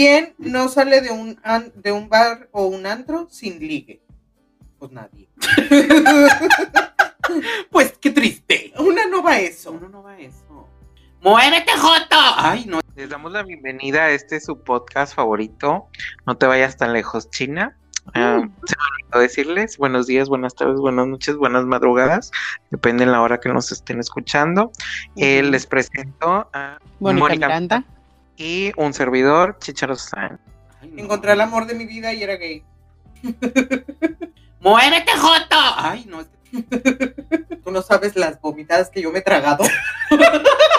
[0.00, 4.00] ¿Quién no sale de un, an- de un bar o un antro sin ligue?
[4.78, 5.28] Pues nadie.
[7.70, 8.72] Pues qué triste.
[8.78, 9.72] Una no va a eso.
[9.72, 10.66] Uno no va a eso.
[11.20, 12.16] ¡Muévete, Joto!
[12.36, 12.80] Ay, no.
[12.96, 15.88] Les damos la bienvenida a este su podcast favorito.
[16.26, 17.76] No te vayas tan lejos, China.
[18.14, 22.30] Ah, se me olvidó decirles buenos días, buenas tardes, buenas noches, buenas madrugadas.
[22.70, 24.72] Depende de la hora que nos estén escuchando.
[25.16, 27.84] Eh, les presento a Mónica Mónica Miranda.
[28.40, 30.40] Y un servidor, Chicharo San.
[30.80, 31.02] Ay, no.
[31.02, 32.64] Encontré el amor de mi vida y era gay.
[34.60, 35.56] ¡Muévete, Joto!
[35.76, 36.24] Ay, no.
[37.62, 39.64] Tú no sabes las vomitadas que yo me he tragado.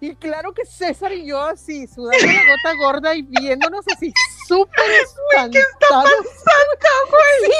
[0.00, 4.12] Y claro que César y yo así, sudando la gota gorda y viéndonos así
[4.46, 6.12] súper espantados.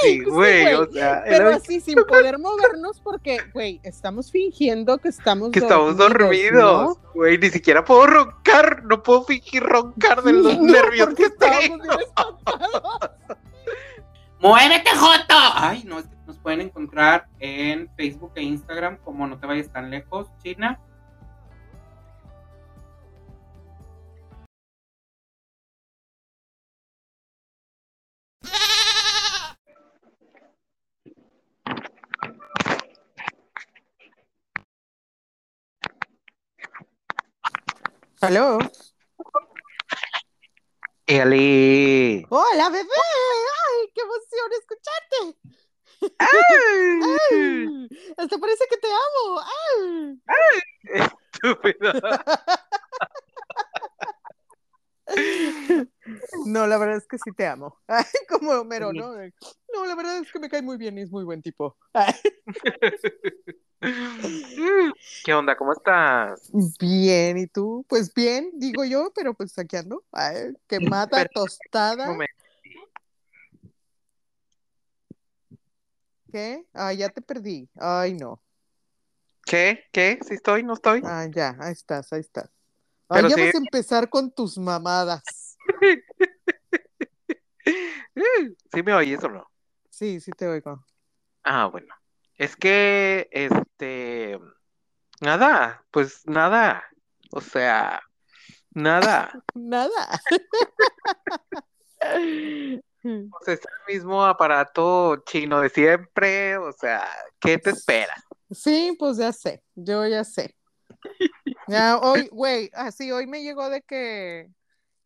[0.02, 0.74] Sí, güey, güey.
[0.74, 5.58] o sea, Pero era- así sin poder movernos porque, güey, estamos fingiendo que estamos que
[5.60, 11.14] estamos dormidos, güey, ni siquiera puedo roncar, no puedo fingir roncar de los No, nervios
[11.14, 11.84] que tengo.
[14.40, 15.34] ¡Muévete, Joto!
[15.54, 15.98] Ay, no.
[15.98, 20.28] es que Nos pueden encontrar en Facebook e Instagram como No Te Vayas Tan Lejos,
[20.42, 20.78] China.
[38.20, 38.58] Aló.
[41.06, 42.26] Eli.
[42.28, 42.88] Hola, bebé.
[42.90, 45.38] Ay, qué emoción escucharte.
[46.18, 49.40] Ay, hasta parece que te amo.
[49.46, 50.20] Ay.
[51.32, 51.92] Estúpido.
[56.46, 57.78] No, la verdad es que sí te amo.
[57.86, 59.12] Ay, como Homero, ¿no?
[59.72, 61.76] No, la verdad es que me cae muy bien y es muy buen tipo.
[61.92, 62.14] Ay.
[65.24, 65.56] ¿Qué onda?
[65.56, 66.50] ¿Cómo estás?
[66.80, 67.84] Bien, ¿y tú?
[67.88, 70.04] Pues bien, digo yo, pero pues aquí ando.
[70.12, 72.06] Ay, quemada, Pero- tostada.
[72.08, 72.34] Momento.
[76.32, 76.66] ¿Qué?
[76.74, 77.68] Ay, ya te perdí.
[77.76, 78.42] Ay, no.
[79.46, 79.84] ¿Qué?
[79.92, 80.18] ¿Qué?
[80.26, 80.62] ¿Sí estoy?
[80.62, 81.00] ¿No estoy?
[81.04, 82.50] Ay, ya, ahí estás, ahí estás.
[83.08, 83.42] Ay, Pero ya sí.
[83.42, 85.56] vas a empezar con tus mamadas.
[88.72, 89.50] ¿Sí me oyes o no?
[89.90, 90.84] Sí, sí te oigo.
[91.42, 91.94] Ah, bueno.
[92.36, 94.38] Es que, este,
[95.20, 96.84] nada, pues nada.
[97.32, 98.00] O sea,
[98.70, 99.30] nada.
[99.54, 100.20] Nada.
[102.00, 106.56] Sea, es el mismo aparato chino de siempre.
[106.58, 107.08] O sea,
[107.40, 108.22] ¿qué te esperas?
[108.50, 110.54] Sí, pues ya sé, yo ya sé.
[111.68, 114.50] Ya hoy, güey, así hoy me llegó de que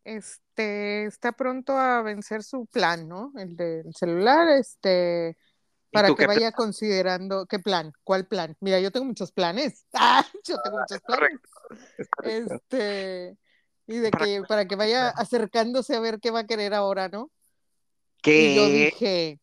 [0.03, 3.31] este está pronto a vencer su plan, ¿no?
[3.37, 5.37] El del celular, este,
[5.91, 8.55] para que qué vaya considerando qué plan, cuál plan.
[8.59, 9.85] Mira, yo tengo muchos planes.
[9.93, 11.39] Ah, yo tengo muchos planes.
[12.23, 13.37] Este,
[13.87, 17.09] y de Para- que para que vaya acercándose a ver qué va a querer ahora,
[17.09, 17.31] ¿no?
[18.25, 18.85] Y yo ¿Qué?
[18.85, 19.39] dije,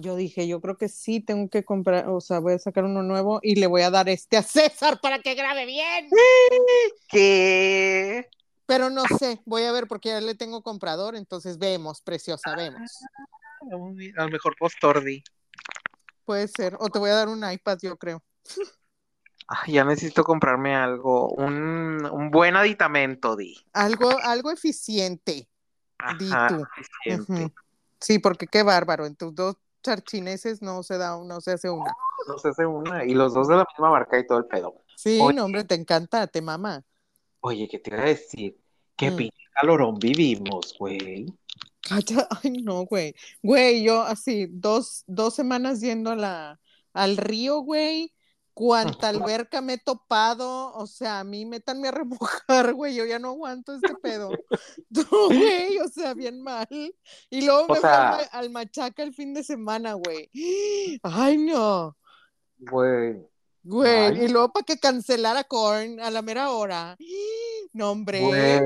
[0.00, 3.02] yo dije, yo creo que sí tengo que comprar, o sea, voy a sacar uno
[3.02, 6.08] nuevo y le voy a dar este a César para que grabe bien.
[7.08, 8.28] ¿Qué?
[8.66, 12.90] Pero no sé, voy a ver porque ya le tengo comprador, entonces vemos, preciosa, vemos.
[14.16, 15.22] A lo mejor postordi.
[16.24, 18.22] Puede ser, o te voy a dar un iPad, yo creo.
[19.46, 23.56] Ay, ya necesito comprarme algo, un, un buen aditamento, Di.
[23.72, 25.48] Algo, algo eficiente,
[26.18, 26.64] di Ajá, tú.
[26.76, 27.54] eficiente.
[28.00, 29.56] Sí, porque qué bárbaro, en tus dos
[29.86, 31.94] charchineses no se da, no se hace una.
[32.28, 34.74] No se hace una, y los dos de la misma marca y todo el pedo.
[34.96, 35.34] Sí, Oye.
[35.36, 36.84] no, hombre, te encanta, te mama.
[37.40, 38.58] Oye, ¿qué te iba a decir?
[38.96, 39.16] Qué Mm.
[39.16, 41.26] pinche calorón vivimos, güey.
[41.82, 43.14] Calla, ay no, güey.
[43.42, 46.60] Güey, yo así, dos, dos semanas yendo a la,
[46.92, 48.12] al río, güey.
[48.58, 53.18] Cuánta alberca me he topado, o sea, a mí métanme a remojar, güey, yo ya
[53.18, 54.30] no aguanto este pedo.
[54.88, 56.66] No, güey, o sea, bien mal.
[57.28, 60.30] Y luego O me sea- al machaca el fin de semana, güey.
[61.02, 61.98] Ay, no,
[62.58, 63.16] Güey.
[63.62, 63.90] güey.
[63.90, 64.24] Ay.
[64.24, 66.96] Y luego para que cancelara Korn a la mera hora.
[67.74, 68.20] No, hombre.
[68.22, 68.62] Güey.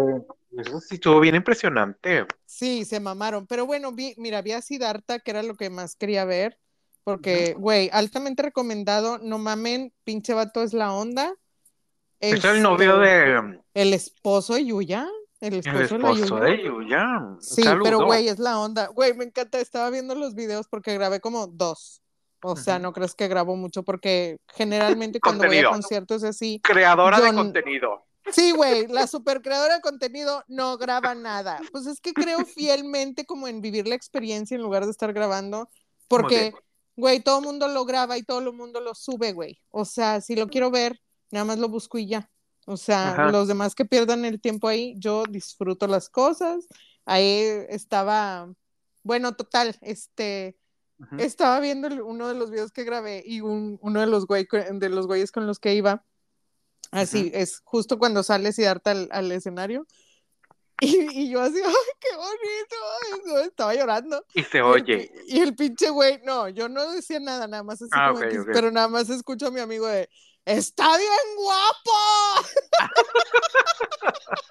[0.56, 2.26] Eso sí estuvo bien impresionante.
[2.46, 3.44] Sí, se mamaron.
[3.48, 6.60] Pero bueno, vi, mira, vi a Siddhartha, que era lo que más quería ver.
[7.04, 9.18] Porque, güey, altamente recomendado.
[9.18, 11.34] No mamen, pinche vato es la onda.
[12.20, 13.60] Es el novio de.
[13.74, 15.08] El esposo de Yuya.
[15.40, 16.56] El esposo, El esposo de la Yuya.
[16.58, 17.18] de Yuya.
[17.18, 17.84] Un Sí, saludo.
[17.84, 18.88] pero güey, es la onda.
[18.88, 19.58] Güey, me encanta.
[19.58, 22.02] Estaba viendo los videos porque grabé como dos.
[22.42, 25.70] O sea, no crees que grabo mucho porque generalmente cuando voy a Contenido.
[25.72, 26.60] conciertos así.
[26.62, 28.02] Creadora Yo de contenido.
[28.32, 31.60] Sí, güey, la super creadora de contenido no graba nada.
[31.72, 35.68] Pues es que creo fielmente como en vivir la experiencia en lugar de estar grabando,
[36.08, 36.54] porque,
[37.00, 39.58] güey, todo el mundo lo graba y todo el mundo lo sube, güey.
[39.70, 41.00] O sea, si lo quiero ver,
[41.30, 42.30] nada más lo busco y ya.
[42.66, 43.30] O sea, Ajá.
[43.32, 46.66] los demás que pierdan el tiempo ahí, yo disfruto las cosas.
[47.06, 48.52] Ahí estaba,
[49.02, 50.56] bueno, total, este,
[51.18, 54.88] estaba viendo uno de los videos que grabé y un- uno de los, güey, de
[54.90, 56.04] los güeyes con los que iba,
[56.90, 59.86] así, es justo cuando sale Siddhartha al, al escenario.
[60.80, 62.76] Y, y yo así, ¡ay, qué bonito!
[63.36, 64.24] Ay, estaba llorando.
[64.34, 65.12] Y se Y el oye.
[65.26, 68.44] Y el pinche güey, no, yo no decía nada, nada más así Ah, como que-
[68.52, 70.08] pero nada más escucho a mi amigo de,
[70.44, 72.48] ¡está bien guapo!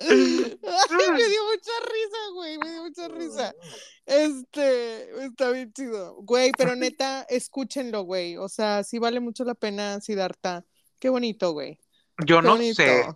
[0.00, 3.54] Ay, me dio mucha risa, güey, me dio mucha risa.
[4.06, 6.14] Este, está bien chido.
[6.22, 8.36] Güey, pero neta, escúchenlo, güey.
[8.36, 10.64] O sea, sí vale mucho la pena Siddhartha.
[11.00, 11.80] Qué bonito, güey.
[12.24, 12.82] Yo Qué no bonito.
[12.82, 13.06] sé,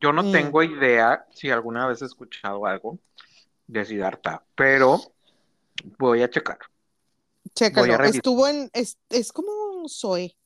[0.00, 0.32] yo no Mm.
[0.32, 2.98] tengo idea si alguna vez he escuchado algo
[3.66, 5.00] de Siddhartha, pero
[5.98, 6.58] voy a checar.
[7.54, 8.04] Chécalo.
[8.04, 10.36] Estuvo en, es, es como Zoe.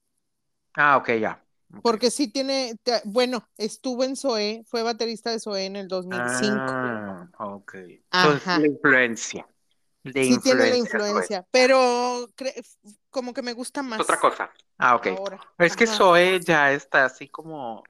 [0.75, 1.43] Ah, ok, ya.
[1.83, 6.73] Porque sí tiene, te- bueno, estuvo en Zoe, fue baterista de Zoe en el 2005.
[7.39, 7.75] Ah, ok.
[8.11, 8.57] Ajá.
[8.57, 9.47] Entonces, la influencia.
[10.05, 12.29] La sí tiene la influencia, pero
[13.11, 14.51] como que me gusta más otra cosa.
[14.79, 15.07] Ah, ok.
[15.17, 15.41] ahora.
[15.59, 15.87] Es que.
[15.87, 17.85] Zoe ya está así como,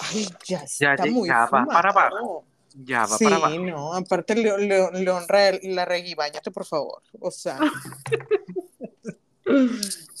[0.00, 2.44] Ay, ya Ya está muy ya va para abajo.
[2.74, 3.58] ya va sí, para abajo.
[3.58, 7.02] no, aparte le, le- le honra el- la reggae, bañate por favor.
[7.20, 7.58] O sea,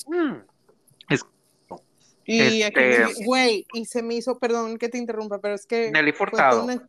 [0.06, 0.36] Mm.
[1.10, 1.20] Es
[2.24, 5.64] y aquí, Este- me- güey, y se me hizo, perdón que te interrumpa, pero es
[5.66, 6.64] que Nelly Furtado.
[6.64, 6.88] una-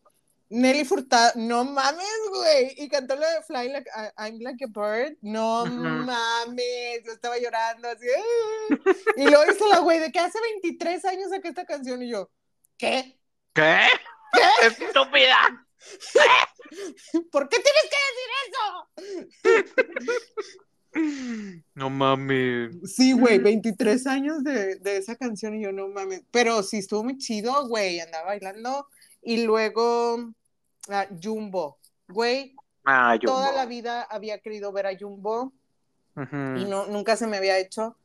[0.50, 2.74] Nelly Furtado, no mames, güey.
[2.78, 5.16] Y cantó lo de Fly Like I'm Like a Bird.
[5.22, 8.08] No mames, yo estaba llorando así.
[9.16, 12.30] Y luego hizo la güey de que hace 23 años saqué esta canción y yo,
[12.80, 13.20] ¿qué?
[13.54, 13.78] ¿Qué?
[14.64, 15.68] ¡Estúpida!
[17.32, 18.66] ¿Por qué tienes que decir eso?
[21.76, 22.76] No mames.
[22.84, 26.24] Sí, güey, 23 años de, de esa canción y yo no mames.
[26.32, 28.00] Pero sí estuvo muy chido, güey.
[28.00, 28.88] Andaba bailando.
[29.22, 30.32] Y luego
[30.90, 31.78] ah, Jumbo.
[32.08, 32.56] Güey,
[32.86, 33.30] Ah, yo.
[33.30, 35.54] toda la vida había querido ver a Jumbo
[36.16, 37.96] y no, nunca se me había hecho.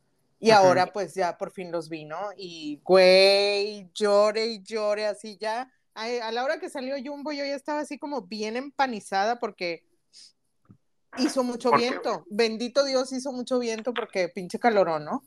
[0.45, 2.29] Y ahora pues ya por fin los vi, ¿no?
[2.37, 5.71] Y güey, llore y llore así ya.
[5.93, 9.83] A, la hora que salió Jumbo yo ya estaba así como bien empanizada porque
[11.17, 12.25] hizo mucho viento.
[12.29, 15.23] Bendito Dios hizo mucho viento porque pinche calorón, ¿no?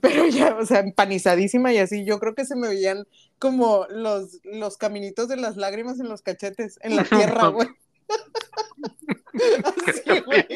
[0.00, 3.06] Pero ya, o sea, empanizadísima y así, yo creo que se me veían
[3.38, 7.68] como los, los caminitos de las lágrimas en los cachetes, en la tierra, güey.
[9.86, 10.46] Así, güey.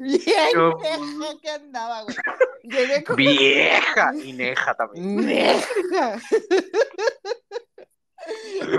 [0.00, 0.76] Bien No.
[0.78, 2.16] vieja que andaba, güey.
[2.62, 5.16] Llegué con Vieja y neja también.
[5.16, 6.20] vieja.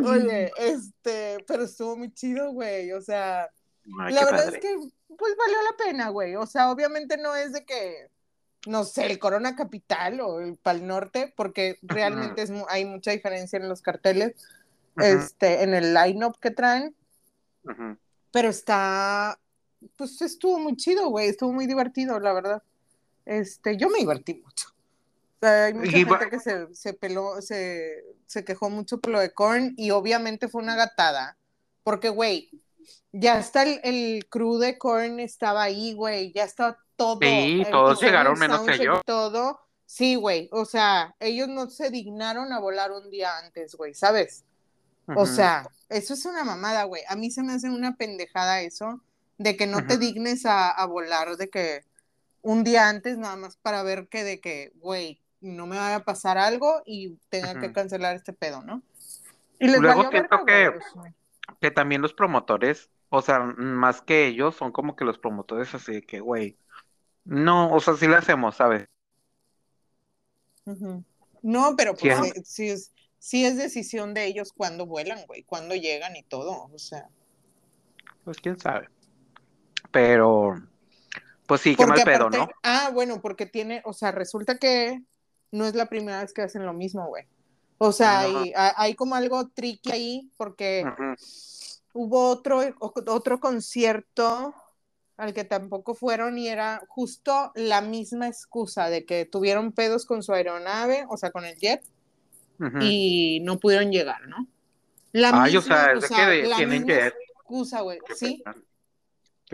[0.06, 2.92] Oye, este, pero estuvo muy chido, güey.
[2.92, 3.44] O sea,
[4.00, 4.58] Ay, la verdad padre.
[4.58, 4.78] es que,
[5.18, 6.36] pues valió la pena, güey.
[6.36, 8.10] O sea, obviamente no es de que,
[8.68, 13.58] no sé, el Corona Capital o el Pal Norte, porque realmente es, hay mucha diferencia
[13.58, 14.36] en los carteles,
[14.98, 16.96] este, en el line-up que traen,
[18.32, 19.40] pero está,
[19.96, 21.28] pues estuvo muy chido, güey.
[21.30, 22.64] Estuvo muy divertido, la verdad.
[23.26, 24.68] Este, yo me divertí mucho.
[24.70, 29.00] O sea, hay mucha Y va- gente que se, se peló, se, se quejó mucho
[29.00, 31.38] por lo de Korn y obviamente fue una gatada.
[31.84, 32.52] Porque, güey,
[33.12, 37.20] ya está el, el crew de Korn estaba ahí, güey, ya estaba todo.
[37.22, 39.02] Sí, el- todos llegaron menos que yo.
[39.06, 39.60] Todo.
[39.86, 44.46] Sí, güey, o sea, ellos no se dignaron a volar un día antes, güey, ¿sabes?
[45.18, 47.02] O sea, eso es una mamada, güey.
[47.10, 49.02] A mí se me hace una pendejada eso,
[49.42, 51.82] de que no te dignes a, a volar, de que
[52.42, 56.04] un día antes nada más para ver que de que, güey, no me vaya a
[56.04, 58.84] pasar algo y tenga que cancelar este pedo, ¿no?
[59.60, 60.72] Y les Luego siento que-.
[61.60, 65.92] Que también los promotores, o sea, más que ellos, son como que los promotores así
[65.92, 66.58] de que, güey,
[67.26, 68.88] no, o sea, sí lo hacemos, ¿sabes?
[71.42, 75.76] No, pero pues eh, sí es, sí es decisión de ellos cuándo vuelan, güey, cuándo
[75.76, 77.10] llegan y todo, o sea.
[78.24, 78.88] Pues quién sabe.
[79.92, 80.62] Pero,
[81.46, 82.50] pues sí, qué mal pedo, aparte- ¿no?
[82.64, 85.02] Ah, bueno, porque tiene, o sea, resulta que
[85.52, 87.26] no es la primera vez que hacen lo mismo, güey.
[87.78, 90.86] O sea, hay, hay- como algo tricky ahí, porque
[91.94, 94.54] hubo otro, otro concierto
[95.18, 100.24] al que tampoco fueron y era justo la misma excusa de que tuvieron pedos con
[100.24, 101.84] su aeronave, o sea, con el jet,
[102.80, 104.48] y no pudieron llegar, ¿no?
[105.12, 107.14] La Ay, o sea, que la tienen misma jet.
[107.36, 108.42] excusa, güey, sí.
[108.46, 108.56] pena.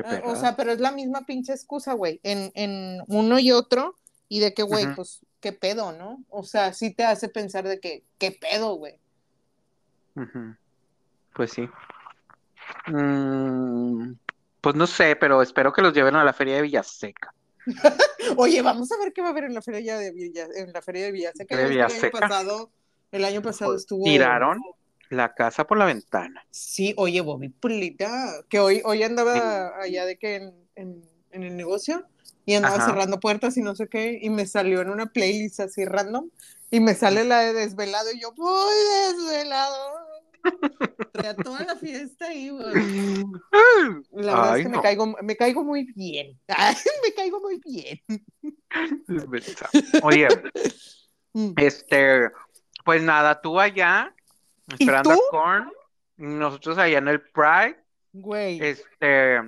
[0.05, 3.95] Ah, O sea, pero es la misma pinche excusa, güey, en, en uno y otro,
[4.29, 6.23] y de que, güey, pues, qué pedo, ¿no?
[6.29, 8.99] O sea, sí te hace pensar de que, qué pedo, güey.
[11.33, 11.69] Pues sí.
[12.87, 14.13] Mm,
[14.61, 17.33] pues no sé, pero espero que los lleven a la feria de Villaseca.
[18.37, 20.81] Oye, vamos a ver qué va a haber en la feria de Villa, en la
[20.81, 21.55] feria de Villaseca.
[21.55, 22.19] De El año Villaseca.
[22.19, 22.71] pasado,
[23.11, 24.03] el año pasado estuvo.
[24.03, 24.59] Tiraron
[25.09, 26.43] la casa por la ventana.
[26.51, 31.55] Sí, oye, Bobby Pulita, que hoy, hoy andaba allá de que en, en- en el
[31.55, 32.03] negocio
[32.45, 32.85] y andaba Ajá.
[32.87, 36.29] cerrando puertas y no sé qué, y me salió en una playlist así random,
[36.71, 38.75] y me sale la de desvelado, y yo, voy
[39.07, 39.75] desvelado.
[41.43, 42.65] Toda la fiesta ahí, güey.
[44.11, 46.39] La verdad Ay, es que me caigo, me caigo muy bien.
[47.03, 47.99] me caigo muy bien.
[50.03, 50.27] Oye,
[51.33, 51.53] Mm.
[51.57, 52.31] este,
[52.83, 54.15] pues nada, tú allá,
[54.67, 55.15] esperando tú?
[55.15, 55.71] a Korn,
[56.17, 57.83] nosotros allá en el Pride,
[58.13, 58.59] Güey.
[58.63, 59.39] este,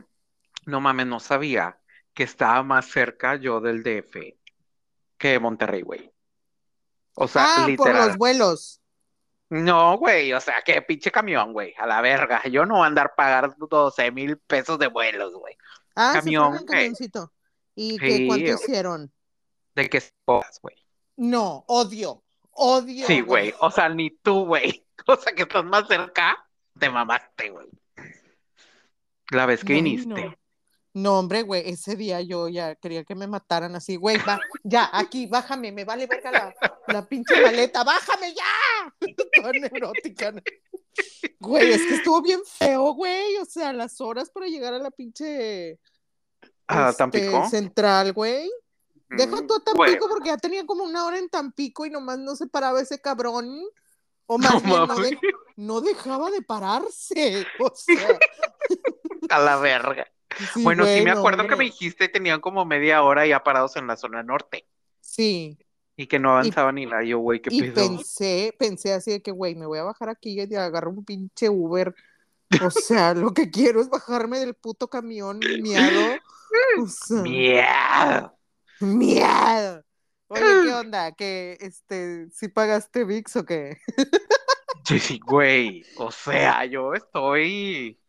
[0.66, 1.80] no mames, no sabía
[2.14, 4.38] que estaba más cerca yo del DF
[5.18, 6.12] que de Monterrey, güey.
[7.16, 8.08] O sea, ah, por literal.
[8.08, 8.82] los vuelos.
[9.50, 12.44] No, güey, o sea, que pinche camión, güey, a la verga.
[12.48, 15.58] Yo no voy a andar pagando 12 mil pesos de vuelos, güey.
[15.96, 17.34] Ah, se Camión, camioncito.
[17.76, 18.56] ¿Y qué, Sí, cuánto güey.
[18.56, 19.12] hicieron?
[19.76, 20.76] De podas, güey.
[21.18, 22.24] No, odio.
[22.52, 23.08] Odio.
[23.08, 24.86] Sí, güey, o sea, ni tú, güey.
[25.08, 26.38] O sea, que estás más cerca,
[26.78, 27.68] te mamaste, güey.
[29.32, 30.08] La vez que No, viniste.
[30.08, 30.36] no.
[30.92, 34.90] No, hombre, güey, ese día yo ya quería que me mataran así, güey, va, ya,
[34.92, 36.56] aquí, bájame, me vale verga la,
[36.88, 38.96] la pinche maleta, bájame ya.
[39.36, 40.32] Toda neurótica.
[40.32, 40.42] ¿no?
[41.40, 44.90] Güey, es que estuvo bien feo, güey, o sea, las horas para llegar a la
[44.90, 45.80] pinche
[46.68, 47.50] ¿A este, Tampico?
[47.50, 48.50] central, güey.
[49.10, 52.18] Deja Mm, tú a Tampico porque ya tenía como una hora en Tampico y nomás
[52.18, 53.62] no se paraba ese cabrón.
[54.32, 55.10] O No más bien no, mames.
[55.12, 55.20] de-
[55.58, 57.46] no dejaba de pararse.
[57.60, 58.18] O sea,
[59.30, 60.08] A la verga.
[60.54, 63.88] sí, Bueno, sí me acuerdo que me dijiste tenían como media hora ya parados en
[63.88, 64.68] la zona norte
[65.02, 65.58] Sí,
[65.98, 67.04] y que no avanzaba ni nada.
[67.04, 67.74] Yo, güey, qué y pedo.
[67.76, 71.50] pensé, pensé así de que, güey, me voy a bajar aquí y agarro un pinche
[71.50, 71.94] Uber.
[72.64, 76.20] O sea, lo que quiero es bajarme del puto camión miado.
[76.82, 78.34] O sea, Mierda.
[78.80, 79.84] miado.
[80.30, 81.12] Oye, ¿qué onda?
[81.14, 83.78] ¿Que este, si pagaste VIX o qué?
[84.86, 85.84] Sí, sí, güey.
[85.98, 88.00] O sea, yo estoy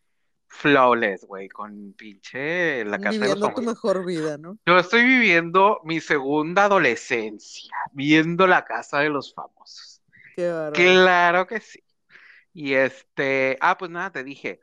[0.47, 3.65] flawless, güey, con pinche la casa de tu famosos.
[3.65, 4.57] mejor vida, ¿no?
[4.65, 10.01] Yo estoy viviendo mi segunda adolescencia, viendo la casa de los famosos.
[10.37, 10.73] Qué bárbaro.
[10.73, 11.83] Claro que sí.
[12.55, 14.61] Y este, ah, pues nada, te dije,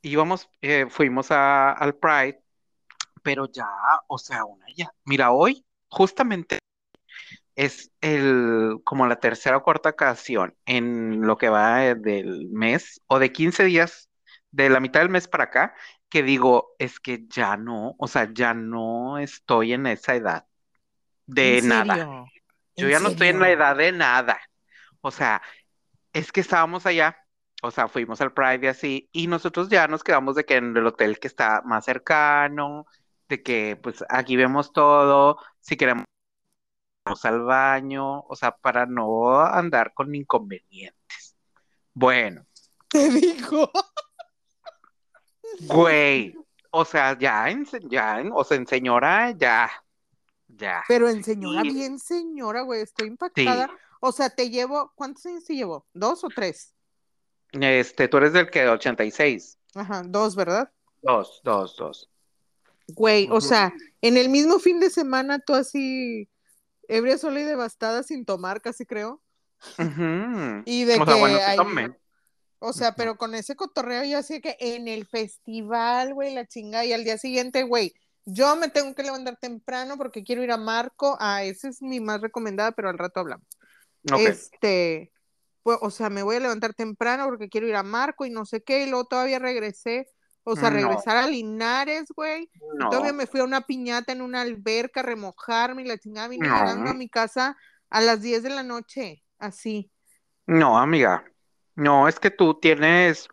[0.00, 2.42] íbamos, eh, fuimos a, al Pride,
[3.22, 3.68] pero ya,
[4.06, 4.90] o sea, una ya.
[5.04, 6.58] Mira, hoy justamente
[7.58, 13.02] es el, como la tercera o cuarta ocasión en lo que va eh, del mes
[13.08, 14.08] o de 15 días,
[14.52, 15.74] de la mitad del mes para acá,
[16.08, 20.46] que digo, es que ya no, o sea, ya no estoy en esa edad
[21.26, 21.96] de ¿En nada.
[22.76, 24.38] Yo ¿En ya no estoy en la edad de nada.
[25.00, 25.42] O sea,
[26.12, 27.16] es que estábamos allá,
[27.60, 30.76] o sea, fuimos al Pride y así, y nosotros ya nos quedamos de que en
[30.76, 32.86] el hotel que está más cercano,
[33.28, 36.04] de que pues aquí vemos todo, si queremos
[37.24, 41.36] al baño, o sea, para no andar con inconvenientes.
[41.94, 42.46] Bueno,
[42.90, 43.70] Te digo.
[45.62, 46.34] güey,
[46.70, 49.70] o sea, ya en, ya en, o sea, en señora, ya,
[50.48, 50.84] ya.
[50.88, 51.70] Pero en señora, Sí.
[51.70, 53.70] bien señora, güey, estoy impactada.
[54.00, 55.86] O sea, te llevo, ¿cuántos años te llevo?
[55.92, 56.72] ¿Dos o tres?
[57.52, 59.58] Este, tú eres del que 86.
[59.74, 60.70] Ajá, dos, ¿verdad?
[61.02, 62.10] Dos, dos, dos.
[62.88, 66.28] Güey, o sea, en el mismo fin de semana tú así,
[66.88, 69.22] ebria sola y devastada sin tomar, casi creo.
[70.64, 71.96] Y de O sea, que bueno, sí ahí- tomé.
[72.60, 76.84] O sea, pero con ese cotorreo yo así que en el festival, güey, la chinga,
[76.84, 80.56] y al día siguiente, güey, yo me tengo que levantar temprano porque quiero ir a
[80.56, 81.16] Marco.
[81.20, 83.46] Ah, esa es mi más recomendada, pero al rato hablamos.
[84.12, 84.18] Ok.
[84.20, 85.12] Este,
[85.62, 88.44] pues, o sea, me voy a levantar temprano porque quiero ir a Marco y no
[88.44, 90.08] sé qué, y luego todavía regresé,
[90.50, 90.76] o sea, No.
[90.76, 92.88] regresar a Linares, güey, No.
[92.90, 96.46] todavía me fui a una piñata en una alberca a remojarme y la chingada vine
[96.48, 97.56] llegando a mi casa
[97.90, 99.90] a las 10 de la noche, así.
[100.46, 101.24] No, amiga.
[101.74, 103.28] No, es que tú tienes.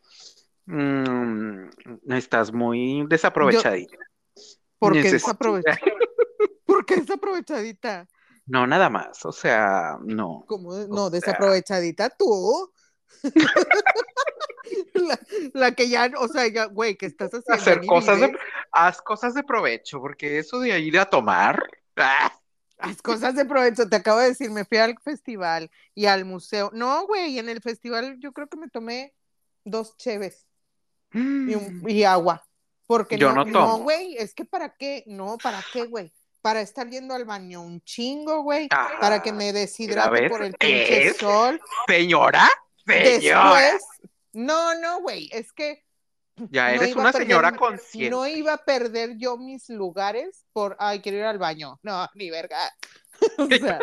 [0.67, 1.69] mm,
[2.09, 3.97] estás muy desaprovechadita.
[4.79, 5.63] ¿Por qué Necesito- desaprove-
[6.65, 8.07] ¿Por qué desaprovechadita?
[8.47, 9.23] No, nada más.
[9.25, 10.43] O sea, no.
[10.47, 12.71] ¿Cómo no, desaprovechadita tú.
[14.93, 15.19] la,
[15.53, 17.53] la que ya, o sea, ya, güey, ¿qué estás haciendo?
[17.53, 18.37] Hacer Ni cosas de,
[18.71, 21.61] haz cosas de provecho, porque eso de ir a tomar.
[21.97, 22.31] ¡ah!
[22.77, 26.71] Haz cosas de provecho, te acabo de decir, me fui al festival y al museo.
[26.73, 29.13] No, güey, en el festival yo creo que me tomé
[29.63, 30.45] dos cheves
[31.13, 32.45] y, un- y agua.
[32.87, 33.77] Porque Yo no, no tomo.
[33.79, 36.13] güey, es que para qué, no, para qué, güey.
[36.41, 38.67] Para estar yendo al baño un chingo, güey.
[38.69, 41.59] Ah, Para que me deshidrate por el pinche sol.
[41.87, 42.47] Señora,
[42.85, 43.61] señora.
[43.61, 43.83] Después,
[44.35, 45.83] no, no, güey, es que
[46.51, 48.09] Ya eres una perder- señora consciente.
[48.09, 51.79] No iba a perder yo mis lugares por, ay, quiero ir al baño.
[51.81, 52.57] No, ni verga.
[53.37, 53.79] o sea,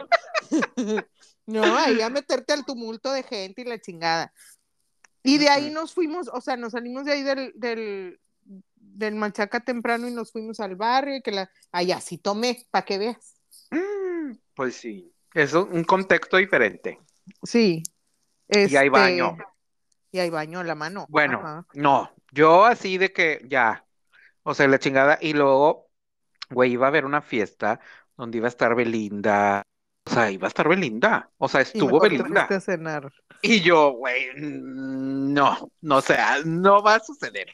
[1.47, 4.33] no, ahí a meterte al tumulto de gente y la chingada.
[5.23, 8.21] Y de ahí nos fuimos, o sea, nos salimos de ahí del, del,
[8.77, 12.85] del Machaca temprano y nos fuimos al barrio y que la, allá sí tomé, para
[12.85, 13.35] que veas.
[13.71, 16.99] Mm, Pues sí, es un contexto diferente.
[17.45, 17.83] Sí.
[18.49, 19.39] Y hay Este, baño.
[20.13, 21.07] Y hay baño a la mano.
[21.09, 21.67] Bueno, Ajá.
[21.75, 23.85] no, yo así de que ya,
[24.43, 25.91] o sea, la chingada, y luego,
[26.51, 27.81] güey, iba a haber una fiesta
[28.17, 29.63] donde iba a estar Belinda,
[30.07, 32.29] o sea, iba a estar Belinda, o sea, estuvo Belinda.
[32.29, 33.13] fuiste a cenar.
[33.43, 37.49] Y yo, güey, no, no, o sea, no va a suceder.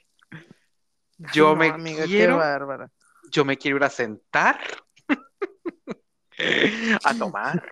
[1.33, 2.91] Yo No, me amiga, qué quiero, bárbara.
[3.33, 4.61] yo me quiero ir a sentar,
[7.05, 7.63] a tomar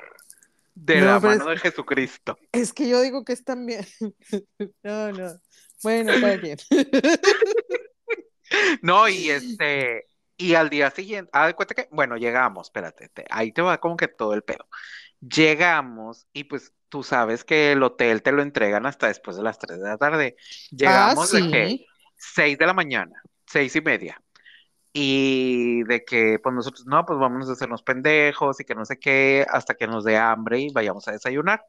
[0.77, 2.39] de No, la mano de Jesucristo.
[2.53, 3.85] Es que yo digo que es también.
[4.85, 5.41] No, no.
[5.83, 6.59] Bueno, cada quien.
[8.83, 10.07] No, y este,
[10.37, 13.79] y al día siguiente, haz de cuenta que, bueno, llegamos, espérate, te- ahí te va
[13.81, 14.69] como que todo el pedo.
[15.21, 19.59] Llegamos y pues tú sabes que el hotel te lo entregan hasta después de las
[19.59, 20.37] 3 de la tarde.
[20.71, 21.87] Llegamos ah, de que sí.
[22.17, 24.23] 6 de la mañana, seis y media.
[24.99, 28.99] Y de que, pues nosotros, no, pues vámonos a hacernos pendejos y que no sé
[28.99, 31.63] qué, hasta que nos dé hambre y vayamos a desayunar.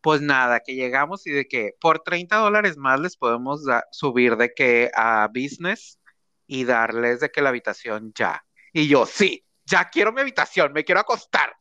[0.00, 4.54] Pues nada, que llegamos y de que por 30 dólares más les podemos subir de
[4.54, 5.98] que a business
[6.46, 8.42] y darles de que la habitación ya.
[8.72, 11.54] Y yo, sí, ya quiero mi habitación, me quiero acostar.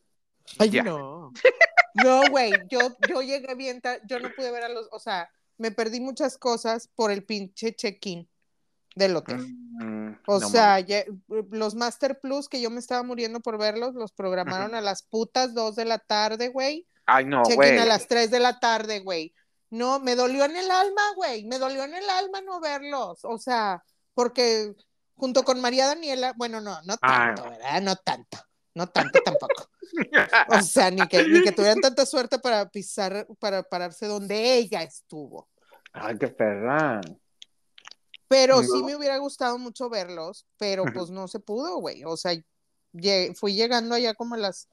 [0.57, 0.83] Ay, Ya.
[0.83, 1.33] no.
[1.95, 2.79] No, güey, yo,
[3.09, 6.89] yo llegué bien, yo no pude ver a los, o sea, me perdí muchas cosas
[6.95, 8.29] por el pinche check-in
[8.95, 9.39] del hotel.
[9.79, 13.95] Mm, O no sea, ya- los Master Plus que yo me estaba muriendo por verlos,
[13.95, 16.87] los programaron a las putas 2 de la tarde, güey.
[17.05, 17.77] Ay, no, güey.
[17.77, 19.33] a las 3 de la tarde, güey.
[19.69, 21.45] No, me dolió en el alma, güey.
[21.45, 23.19] Me dolió en el alma no verlos.
[23.23, 23.83] O sea,
[24.13, 24.73] porque
[25.15, 27.33] junto con María Daniela, bueno, no, no Ay.
[27.35, 27.81] tanto, ¿verdad?
[27.81, 28.37] No tanto.
[28.75, 29.69] No tanto tampoco.
[30.49, 34.81] O sea, ni que, ni que tuvieran tanta suerte para pisar, para pararse donde ella
[34.83, 35.49] estuvo.
[35.91, 37.01] Ay, qué perra.
[38.27, 42.03] Pero sí me hubiera gustado mucho verlos, pero pues no se pudo, güey.
[42.05, 42.33] O sea,
[43.35, 44.67] fui llegando allá como a las,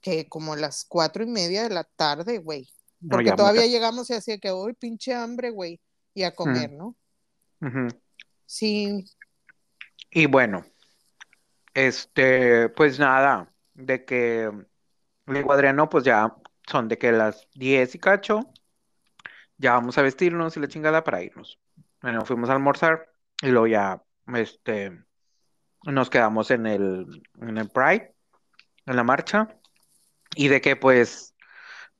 [0.00, 2.68] que como a las cuatro y media de la tarde, güey.
[3.08, 5.80] Porque todavía llegamos y hacía que, uy, pinche hambre, güey.
[6.14, 6.96] Y a comer, ¿no?
[8.46, 9.04] Sí.
[10.10, 10.64] Y bueno,
[11.74, 14.50] este, pues nada, de que
[15.26, 16.36] a Adriano, pues ya
[16.68, 18.40] son de que las 10 y cacho,
[19.56, 21.58] ya vamos a vestirnos y la chingada para irnos.
[22.02, 23.08] Bueno, fuimos a almorzar
[23.40, 24.02] y luego ya,
[24.34, 25.02] este,
[25.84, 28.14] nos quedamos en el, en el Pride,
[28.86, 29.56] en la marcha,
[30.34, 31.34] y de que pues,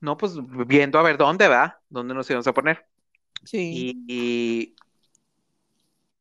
[0.01, 0.35] no, pues
[0.67, 2.87] viendo a ver dónde va, dónde nos íbamos a poner.
[3.45, 3.59] Sí.
[3.73, 4.77] Y, y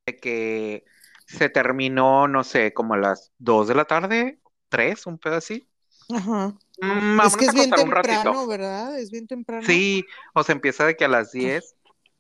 [0.06, 0.86] de que
[1.26, 4.40] se terminó, no sé, como a las 2 de la tarde,
[4.70, 5.68] 3, un pedo así.
[6.14, 6.54] Ajá.
[6.82, 8.48] Mm, Es que es bien temprano.
[8.48, 9.00] ¿verdad?
[9.00, 9.66] Es bien temprano.
[9.66, 11.76] Sí, o sea, empieza de que a las 10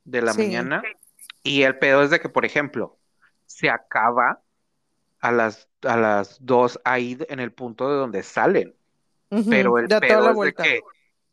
[0.06, 0.40] de la Sí.
[0.40, 0.82] mañana.
[1.44, 2.98] Y el pedo es de que, por ejemplo,
[3.46, 4.42] se acaba
[5.20, 8.76] a las, a las 2 ahí en el punto de donde salen.
[9.50, 10.82] Pero el pedo es de que,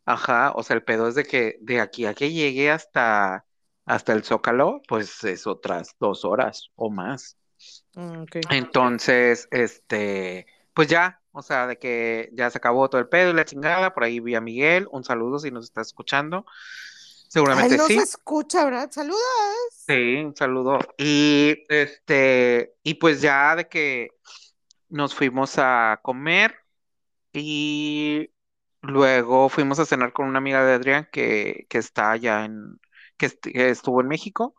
[0.04, 3.44] ajá, o sea, el pedo es de que de aquí a que llegue hasta,
[3.84, 7.36] hasta el Zócalo, pues es otras dos horas o más.
[7.94, 8.24] Mm.
[8.50, 13.34] Entonces, este, pues ya, o sea, de que ya se acabó todo el pedo y
[13.34, 16.46] la chingada, por ahí vi a Miguel, un saludo si nos está escuchando.
[17.50, 17.94] Ay, Seguramente no sí.
[17.94, 18.90] se escucha, ¿verdad?
[18.90, 19.16] Saluda.
[19.68, 20.78] Sí, un saludo.
[20.98, 24.10] Y este, y pues ya de que
[24.88, 26.56] nos fuimos a comer
[27.32, 28.30] y
[28.82, 32.80] luego fuimos a cenar con una amiga de Adrián que, que está allá en,
[33.18, 34.54] que, est- que estuvo en México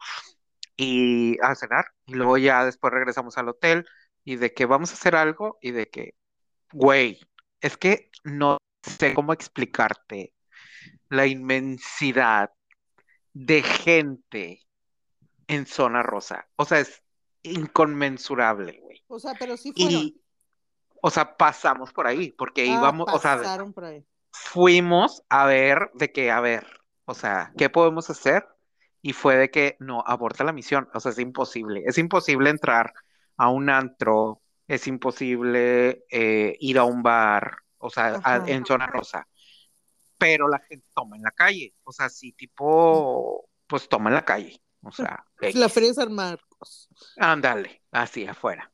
[0.77, 1.85] y a cenar.
[2.07, 3.85] Y luego ya después regresamos al hotel
[4.25, 6.15] y de que vamos a hacer algo y de que,
[6.73, 7.19] güey,
[7.61, 10.33] es que no sé cómo explicarte
[11.09, 12.51] la inmensidad
[13.33, 14.65] de gente
[15.47, 16.47] en zona rosa.
[16.55, 17.01] O sea, es
[17.43, 19.03] inconmensurable, güey.
[19.07, 19.91] O sea, pero sí fueron.
[19.93, 20.21] Y,
[21.01, 24.05] o sea, pasamos por ahí, porque Ah, íbamos, o sea, pasaron por ahí.
[24.31, 26.65] fuimos a ver de que, a ver,
[27.05, 28.47] o sea, ¿qué podemos hacer?
[29.01, 32.93] Y fue de que no, aborta la misión, o sea, es imposible, es imposible entrar
[33.37, 38.87] a un antro, es imposible eh, ir a un bar, o sea, a- en zona
[38.87, 39.25] rosa,
[40.19, 44.25] pero la gente toma en la calle, o sea, sí, tipo, pues toma en la
[44.25, 45.69] calle, o sea, la.
[45.69, 46.89] Feria de San Marcos.
[47.17, 48.71] ándale, así afuera.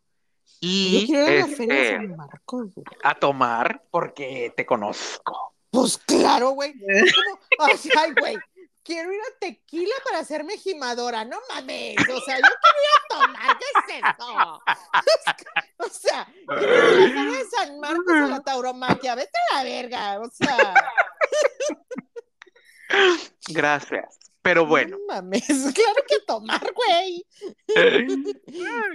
[0.61, 2.85] Yo Y quiero ir a la Feria de este, San Marcos, güey.
[3.03, 5.55] a tomar porque te conozco.
[5.69, 6.73] Pues claro, güey.
[7.59, 8.37] Ay, güey.
[8.81, 13.27] quiero ir a tequila para hacerme gimadora, no mames, o sea, yo quiero ir a
[13.27, 14.61] tomar, ¿qué es eso?
[15.79, 16.27] o sea,
[16.57, 20.19] quiero ir a la feria de San Marcos a la tauromaquia, vete a la verga,
[20.21, 20.73] o sea,
[23.47, 24.19] Gracias.
[24.41, 24.97] Pero bueno.
[24.97, 25.43] no mames,
[25.73, 27.25] claro que tomar, güey.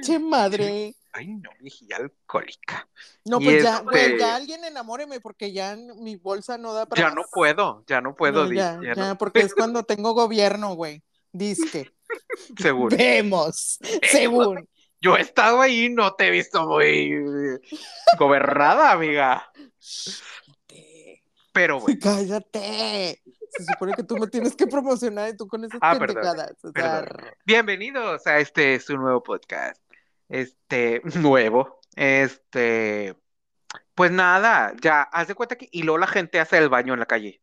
[0.05, 0.95] Che madre.
[1.13, 2.89] Ay, no, mejilla alcohólica.
[3.25, 7.11] No, pues ya, este- ya alguien enamóreme porque ya mi bolsa no da para Ya
[7.13, 10.75] no puedo, ya no puedo, No, ya, ya ya, no- porque es cuando tengo gobierno,
[10.75, 11.03] güey.
[11.33, 11.91] Disque.
[12.57, 12.97] seguro.
[12.97, 14.69] Vemos, según.
[15.01, 17.13] Yo he estado ahí, no te he visto muy
[18.19, 19.51] gobernada, amiga.
[21.53, 23.23] Pero bueno, Cállate.
[23.51, 26.53] Se supone que tú me tienes que promocionar y tú con esas Ah, perdón, pendejadas.
[26.63, 27.09] O sea,
[27.45, 29.81] bienvenidos a este su nuevo podcast.
[30.29, 31.81] Este, nuevo.
[31.97, 33.17] Este,
[33.97, 37.01] pues nada, ya, haz de cuenta que, y luego la gente hace el baño en
[37.01, 37.43] la calle,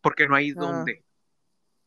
[0.00, 0.54] porque no hay Ah.
[0.56, 1.04] dónde.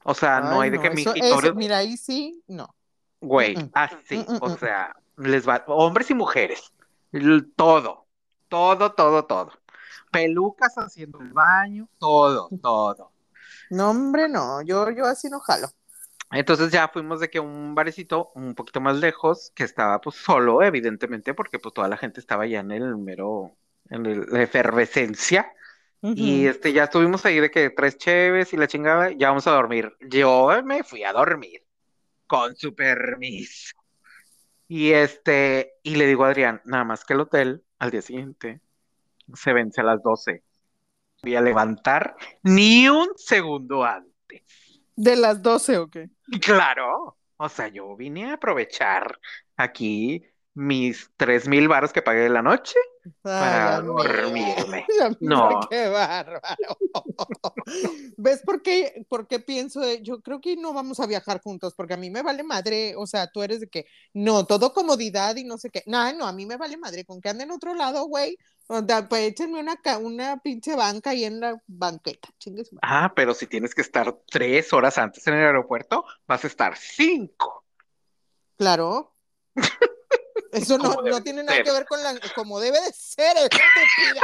[0.03, 2.73] O sea, no ay, hay de que eso- migitorio, eso- mira, ahí sí, no.
[3.19, 3.69] güey, Mm, mm.
[3.73, 6.71] así, Mm, mm, o sea, les va, hombres y mujeres,
[7.55, 8.07] todo,
[8.47, 9.51] todo, todo, todo.
[10.12, 13.12] Pelucas haciendo el baño, todo, todo.
[13.69, 14.62] No, hombre, no.
[14.62, 15.69] Yo, yo así no jalo.
[16.32, 20.62] Entonces ya fuimos de que un barecito un poquito más lejos, que estaba pues solo,
[20.63, 23.58] evidentemente, porque pues toda la gente estaba ya en el mero,
[23.89, 25.52] en el- la efervescencia.
[26.02, 29.52] Y este, ya estuvimos ahí de que tres cheves y la chingada, ya vamos a
[29.52, 29.95] dormir.
[30.02, 31.63] Yo me fui a dormir,
[32.28, 33.76] con su permiso.
[34.67, 38.62] Y este, y le digo a Adrián, nada más que el hotel al día siguiente
[39.35, 40.43] se vence a las 12.
[41.23, 44.43] Voy a levantar ni un segundo antes.
[44.95, 46.09] ¿De las 12 o qué?
[46.41, 49.19] Claro, o sea, yo vine a aprovechar
[49.57, 52.75] aquí mis tres mil baros que pagué de la noche
[53.21, 54.85] para Ay, dormirme.
[55.21, 55.61] No.
[55.69, 56.77] Qué bárbaro.
[58.17, 59.79] ¿Ves por qué, por qué pienso?
[59.79, 62.95] de- Yo creo que no vamos a viajar juntos porque a mí me vale madre.
[62.97, 65.83] O sea, tú eres de que no, todo comodidad y no sé qué.
[65.87, 67.05] No, no, a mí me vale madre.
[67.05, 68.37] Con que ande en otro lado, güey.
[68.67, 72.29] O sea, pues échenme una, una pinche banca ahí en la banqueta.
[72.81, 76.77] Ah, pero si tienes que estar tres horas antes en el aeropuerto, vas a estar
[76.77, 77.65] cinco.
[78.57, 79.13] Claro.
[80.51, 81.65] Eso no, no tiene nada ser.
[81.65, 82.19] que ver con la.
[82.35, 84.21] Como debe de ser, estúpida.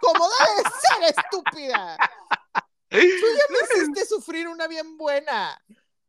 [0.00, 1.96] Como debe de ser, estúpida.
[2.88, 5.60] Tú ya me hiciste sufrir una bien buena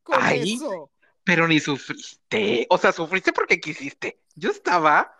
[0.03, 0.55] con Ay.
[0.55, 0.91] eso.
[1.23, 2.65] Pero ni sufriste.
[2.69, 4.21] O sea, sufriste porque quisiste.
[4.35, 5.15] Yo estaba,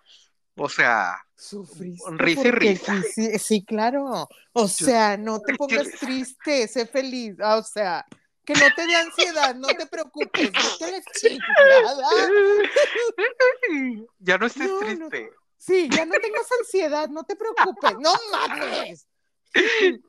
[0.56, 2.12] o sea, Sufriste.
[2.12, 3.04] Risa y risa.
[3.40, 4.30] Sí, claro.
[4.54, 7.36] O sea, no te pongas triste, sé feliz.
[7.44, 8.06] O sea,
[8.46, 10.52] que no te dé ansiedad, no te preocupes.
[10.80, 12.08] la chingada.
[14.20, 15.10] ya no estés No, no.
[15.10, 15.32] triste.
[15.58, 17.94] Sí, ya no tengas ansiedad, no te preocupes.
[18.00, 19.08] No mames.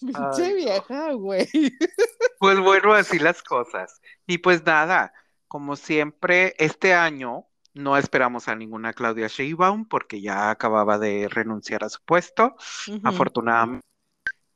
[0.00, 0.54] Pinche no.
[0.54, 1.48] vieja, güey.
[2.40, 4.00] Pues bueno, así las cosas.
[4.26, 5.12] Y pues nada,
[5.46, 11.84] como siempre, este año no esperamos a ninguna Claudia Sheinbaum porque ya acababa de renunciar
[11.84, 12.56] a su puesto,
[13.04, 13.86] afortunadamente.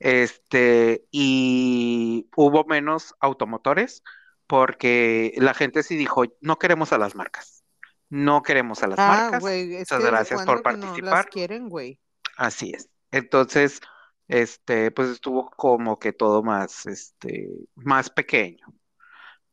[0.03, 4.03] Este, y hubo menos automotores
[4.47, 7.65] porque la gente sí dijo, no queremos a las marcas.
[8.09, 9.45] No queremos a las Ah, marcas.
[9.45, 11.31] es Muchas gracias por ¿cuándo que no las participar.
[11.31, 12.01] quieren, güey.
[12.37, 12.91] Así es.
[13.11, 13.81] Entonces,
[14.29, 18.67] este, pues estuvo como que todo más, este, más pequeño.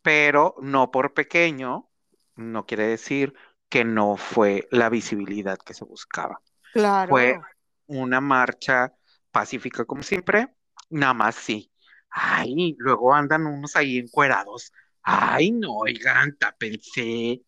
[0.02, 1.90] Pero no por pequeño,
[2.36, 3.34] no quiere decir
[3.70, 6.42] que no fue la visibilidad que se buscaba.
[6.74, 7.10] Claro.
[7.10, 7.40] Fue
[7.88, 8.96] una marcha
[9.32, 10.48] pacífica como siempre,
[10.90, 11.72] nada más sí.
[12.10, 14.72] Ay, luego andan unos ahí encuerados.
[15.04, 17.42] Ay, no, oigan, tápense.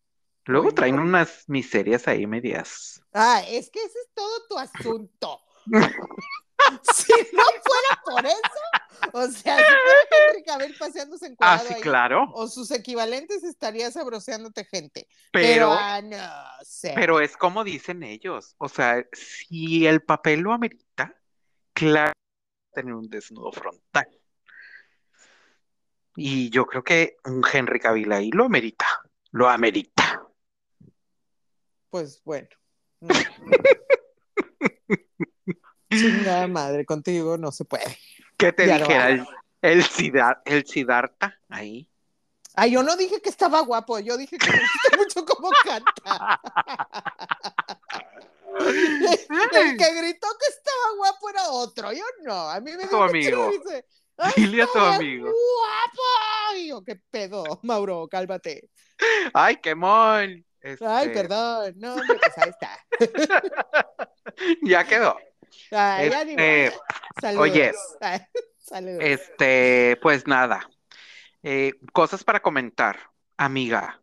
[0.44, 3.00] Luego traen unas miserias ahí medias.
[3.12, 5.40] Ah, es que ese es todo tu asunto.
[6.94, 11.74] si no fuera por eso, o sea, si fuera Henry Cavill paseándose Ah, encuadrado sí,
[11.74, 12.30] ahí, claro.
[12.34, 15.08] o sus equivalentes estarías sabroceándote gente.
[15.32, 16.92] Pero, Pero, ah, no sé.
[16.94, 18.54] pero es como dicen ellos.
[18.58, 21.16] O sea, si el papel lo amerita,
[21.82, 22.12] claro,
[22.72, 24.06] tener un desnudo frontal.
[26.14, 28.86] Y yo creo que un Henry Cavill ahí lo amerita.
[29.32, 30.22] Lo amerita.
[31.90, 32.46] Pues bueno.
[33.00, 33.08] no.
[35.90, 37.98] Chingada madre, contigo no se puede.
[38.36, 39.26] ¿Qué te Ya dijera el,
[39.62, 41.88] el, Sidar- el Siddhartha ahí?
[42.54, 46.40] Ah, yo no dije que estaba guapo, yo dije que me gusta mucho cómo canta.
[48.58, 52.48] El que gritó que estaba guapo era otro, yo no.
[52.50, 53.50] A mí me Tu amigo.
[53.50, 53.84] risa.
[54.18, 55.24] ¡Ay, Dile a tu amigo.
[55.24, 56.56] guapo!
[56.56, 58.68] Y yo, qué pedo, Mauro, cálmate.
[59.32, 59.90] ¡Ay, qué mon!
[59.90, 62.78] Ay, Este, perdón, no, hombre, pues ahí está.
[64.62, 65.16] Ya quedó.
[65.70, 66.72] Ay, Este.
[67.20, 67.42] Saludos.
[67.42, 67.72] oye.
[68.00, 68.20] Ay,
[68.58, 68.98] Saludos.
[69.02, 70.68] Este, pues nada.
[71.42, 74.00] Eh, cosas para comentar, amiga.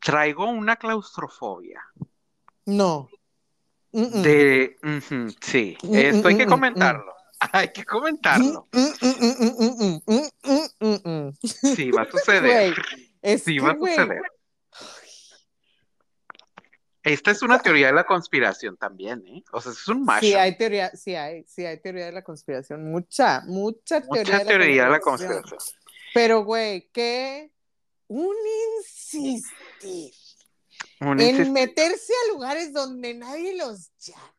[0.00, 1.82] Traigo una claustrofobia.
[2.64, 3.08] No.
[3.92, 4.76] De.
[5.40, 7.12] Sí, esto hay que comentarlo.
[7.12, 7.16] Mm.
[7.52, 8.66] Hay que comentarlo.
[8.72, 10.00] Mm,
[10.80, 12.74] mm, sí, va a suceder.
[13.38, 14.22] Sí, va a suceder.
[17.06, 19.44] Esta es una teoría de la conspiración también, ¿eh?
[19.52, 20.26] O sea, es un macho.
[20.26, 24.44] Sí, hay teoría, sí hay, sí hay teoría de la conspiración, mucha, mucha, teoría, de,
[24.44, 25.58] la teoría de la conspiración.
[26.12, 27.52] Pero, güey, qué
[28.08, 28.34] un
[28.78, 30.12] insistir.
[31.00, 34.32] Un en meterse a lugares donde nadie los llama.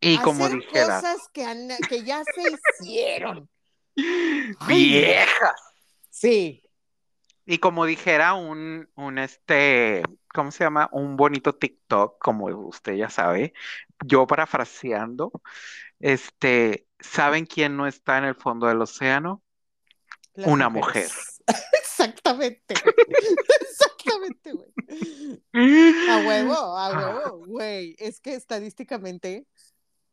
[0.00, 2.42] Y como hacer dijera, cosas que, han- que ya se
[2.80, 3.48] hicieron.
[4.60, 5.54] Ay, vieja.
[6.10, 6.62] Sí,
[7.46, 10.88] Y como dijera un, un este, ¿cómo se llama?
[10.92, 13.52] Un bonito TikTok, como usted ya sabe,
[14.04, 15.30] yo parafraseando,
[16.00, 19.42] este, ¿saben quién no está en el fondo del océano?
[20.34, 21.42] las Una mujeres.
[22.04, 22.74] Exactamente.
[23.60, 24.72] Exactamente, güey.
[26.10, 27.96] A huevo, a huevo, güey.
[27.98, 29.46] Es que estadísticamente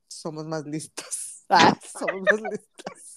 [0.08, 1.28] somos más listos.
[1.54, 3.14] Ah, somos más listos.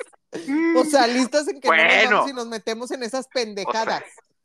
[0.77, 2.11] O sea, listos en que no nos Bueno.
[2.17, 4.03] vamos y nos metemos en esas pendejadas.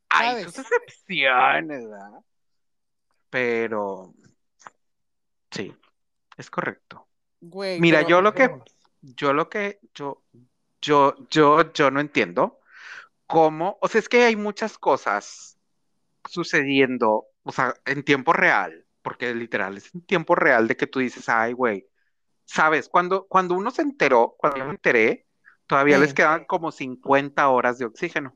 [0.10, 0.54] Hay ¿sabes?
[0.54, 2.22] sus excepciones, ¿verdad?
[3.32, 4.14] Pero
[5.50, 5.76] sí,
[6.38, 7.08] es correcto.
[7.42, 8.52] Güey, Mira, yo lo que,
[9.02, 10.22] yo lo que, yo,
[10.80, 12.59] yo, yo, yo no entiendo
[13.30, 15.58] cómo, o sea, es que hay muchas cosas
[16.28, 21.00] sucediendo, o sea, en tiempo real, porque literal es en tiempo real de que tú
[21.00, 21.88] dices, ay, güey,
[22.46, 25.28] sabes, cuando, cuando uno se enteró, cuando yo me enteré,
[25.68, 26.02] todavía Sí.
[26.02, 28.36] les quedaban como 50 horas de oxígeno.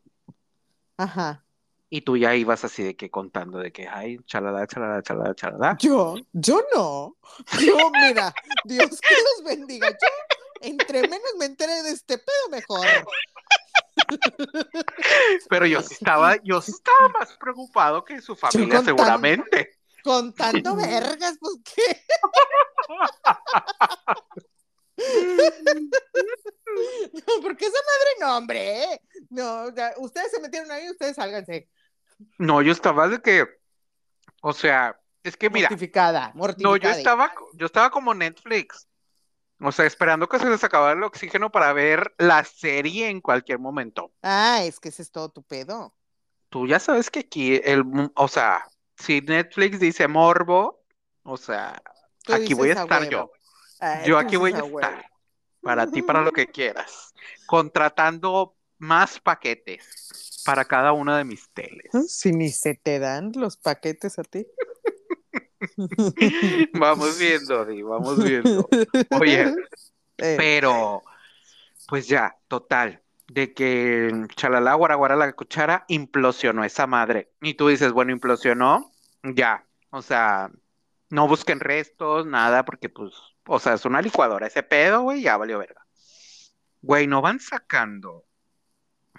[0.97, 1.43] Ajá.
[1.89, 5.77] Y tú ya ibas así de que contando de que, ay, chalada, chalada, chalada, chalada.
[5.79, 7.17] Yo, yo no.
[7.59, 9.89] Yo, mira, Dios que los bendiga.
[9.89, 10.07] Yo,
[10.61, 12.85] entre menos me entere de este pedo, mejor.
[15.49, 19.77] Pero yo sí estaba, yo estaba más preocupado que su familia, seguramente.
[20.03, 22.03] Contando vergas, pues qué.
[27.13, 28.83] No, porque esa madre no, hombre.
[28.83, 29.01] ¿eh?
[29.29, 29.65] No,
[29.97, 31.69] ustedes se metieron ahí, ustedes sálganse.
[32.37, 33.45] No, yo estaba de que,
[34.41, 36.77] o sea, es que mira, mortificada, no, mortificada.
[36.77, 38.87] yo estaba, yo estaba como Netflix,
[39.63, 43.59] o sea, esperando que se les acabara el oxígeno para ver la serie en cualquier
[43.59, 44.11] momento.
[44.21, 45.93] Ah, es que ese es todo tu pedo.
[46.49, 47.83] Tú ya sabes que aquí, el,
[48.15, 50.83] o sea, si Netflix dice morbo,
[51.23, 51.81] o sea,
[52.31, 53.31] aquí voy a a estar yo.
[53.79, 54.79] Ay, Yo aquí voy a huevo.
[54.79, 55.09] estar
[55.61, 57.13] para ti, para lo que quieras,
[57.47, 61.89] contratando más paquetes para cada una de mis teles.
[62.07, 64.45] Si ni se te dan los paquetes a ti.
[66.73, 68.67] Vamos viendo, Di, vamos viendo.
[69.11, 69.53] Oye,
[70.17, 71.03] Eh, pero
[71.87, 77.31] pues ya, total, de que chalala, guaraguara, la cuchara, implosionó esa madre.
[77.41, 78.91] Y tú dices, bueno, implosionó,
[79.23, 80.51] ya, o sea,
[81.09, 83.13] no busquen restos, nada, porque pues,
[83.47, 85.85] o sea, es una licuadora, ese pedo, güey, ya valió verga.
[86.81, 88.25] Güey, no van sacando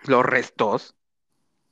[0.05, 0.97] los restos.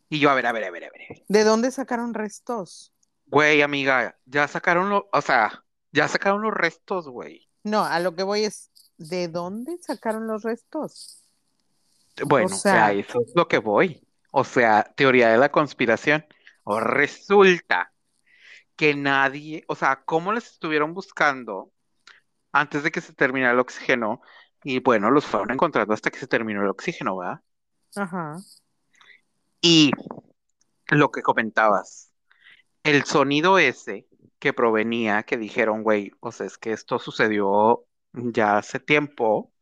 [0.09, 1.23] Y yo, a ver, a ver, a ver, a ver.
[1.29, 2.92] ¿De dónde sacaron restos?
[3.33, 7.49] Güey, amiga, ya sacaron los, o sea, ya sacaron los restos, güey.
[7.65, 11.25] No, a lo que voy es, ¿de dónde sacaron los restos?
[12.27, 14.07] Bueno, O sea- eso es lo que voy.
[14.33, 16.27] O sea, teoría de la conspiración.
[16.65, 17.91] O resulta
[18.77, 21.73] que nadie, o sea, ¿cómo les estuvieron buscando
[22.53, 24.21] antes de que se terminara el oxígeno?
[24.63, 27.41] Y bueno, los fueron encontrando hasta que se terminó el oxígeno, ¿verdad?
[27.97, 28.37] Ajá.
[29.63, 29.91] Y
[30.91, 32.12] lo que comentabas,
[32.85, 38.59] el sonido ese que provenía, que dijeron, güey, o sea, es que esto sucedió ya
[38.59, 39.53] hace tiempo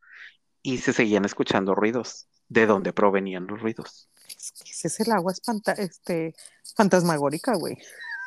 [0.63, 2.27] y se seguían escuchando ruidos.
[2.47, 4.09] ¿De dónde provenían los ruidos?
[4.27, 6.35] Es que ese es el agua espanta este,
[6.75, 7.77] fantasmagórica, güey.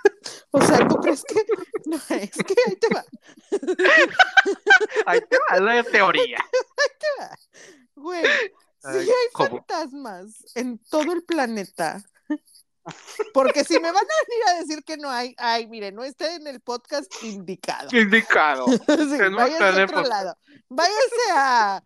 [0.50, 1.44] O sea, ¿tú crees que.?
[1.86, 3.04] No, es que ahí te va.
[5.06, 6.38] Ahí te va la teoría.
[7.94, 8.24] Güey,
[8.80, 9.66] si Ay, hay ¿cómo?
[9.66, 12.02] fantasmas en todo el planeta.
[13.32, 16.34] Porque si me van a venir a decir que no hay, ay, mire, no esté
[16.34, 17.88] en el podcast indicado.
[17.96, 18.66] Indicado.
[18.86, 20.36] Sí, Que no está a otro lado.
[20.68, 21.82] Váyase a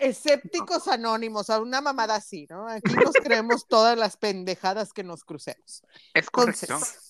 [0.00, 2.68] escépticos anónimos, a una mamada así, ¿no?
[2.68, 5.82] Aquí nos creemos todas las pendejadas que nos crucemos.
[6.14, 6.66] Es correcto.
[6.66, 7.06] Entonces,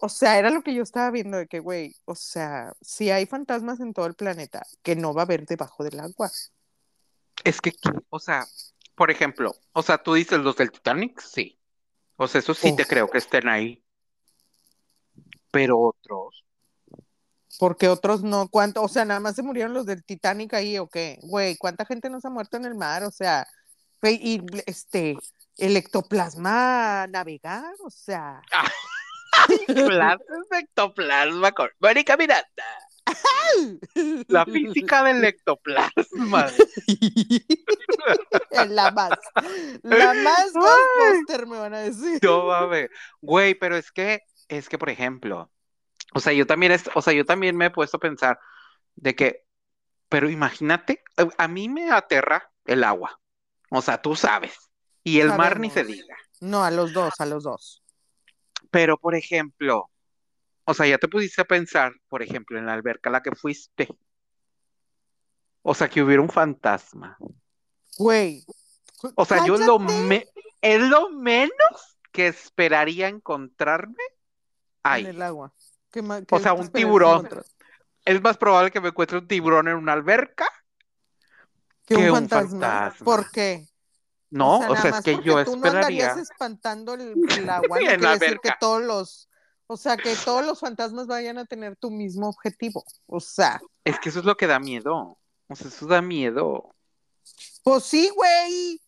[0.00, 3.26] o sea, era lo que yo estaba viendo de que, güey, o sea, si hay
[3.26, 6.30] fantasmas en todo el planeta, que no va a haber debajo del agua.
[7.44, 7.72] Es que,
[8.10, 8.46] o sea,
[8.94, 11.57] por ejemplo, o sea, tú dices los del Titanic, sí.
[12.20, 13.82] O sea, eso sí te creo que estén ahí.
[15.52, 16.44] Pero otros,
[17.58, 18.82] Porque otros no, ¿cuánto?
[18.82, 22.10] O sea, nada más se murieron los del Titanic ahí o qué, güey, ¿cuánta gente
[22.10, 23.04] nos ha muerto en el mar?
[23.04, 23.46] O sea,
[24.02, 25.16] y este,
[25.56, 28.42] el ectoplasma navegar, o sea.
[29.68, 32.87] De ectoplasma con Mónica Miranda.
[34.28, 36.46] La física del ectoplasma.
[38.68, 39.10] la más,
[39.82, 42.18] la más Ghostbuster me van a decir.
[42.22, 42.90] No mames.
[43.20, 45.50] Güey, pero es que, es que, por ejemplo,
[46.14, 48.38] o sea, yo también es, o sea, yo también me he puesto a pensar
[48.96, 49.44] de que,
[50.08, 51.02] pero imagínate,
[51.36, 53.20] a mí me aterra el agua.
[53.70, 54.70] O sea, tú sabes.
[55.04, 56.16] Y el mar ni se diga.
[56.40, 57.82] No, a los dos, a los dos.
[58.70, 59.90] Pero, por ejemplo,
[60.68, 63.32] o sea, ya te pudiste a pensar, por ejemplo, en la alberca a la que
[63.34, 63.88] fuiste.
[65.62, 67.16] O sea, que hubiera un fantasma.
[67.96, 68.44] Güey.
[69.14, 70.26] O sea, yo lo me-
[70.60, 74.02] es lo menos que esperaría encontrarme
[74.82, 75.04] ahí.
[75.04, 75.52] En el agua.
[75.90, 77.16] ¿Qué ma- O sea, un tiburón.
[77.26, 77.44] encontrar?
[78.04, 80.46] Es más probable que me encuentre un tiburón en una alberca.
[81.86, 82.94] Que que un un fantasma.
[83.02, 83.66] ¿Por qué?
[84.30, 86.22] No, o sea, es que yo tú no andarías esperaría.
[86.22, 89.28] espantando el, el agua, no quiere decir que todos los,
[89.68, 92.84] o sea, que todos los fantasmas vayan a tener tu mismo objetivo.
[93.06, 95.18] O sea, Es que eso es lo que da miedo.
[95.48, 96.74] O sea, eso da miedo.
[97.62, 98.80] pues sí, güey.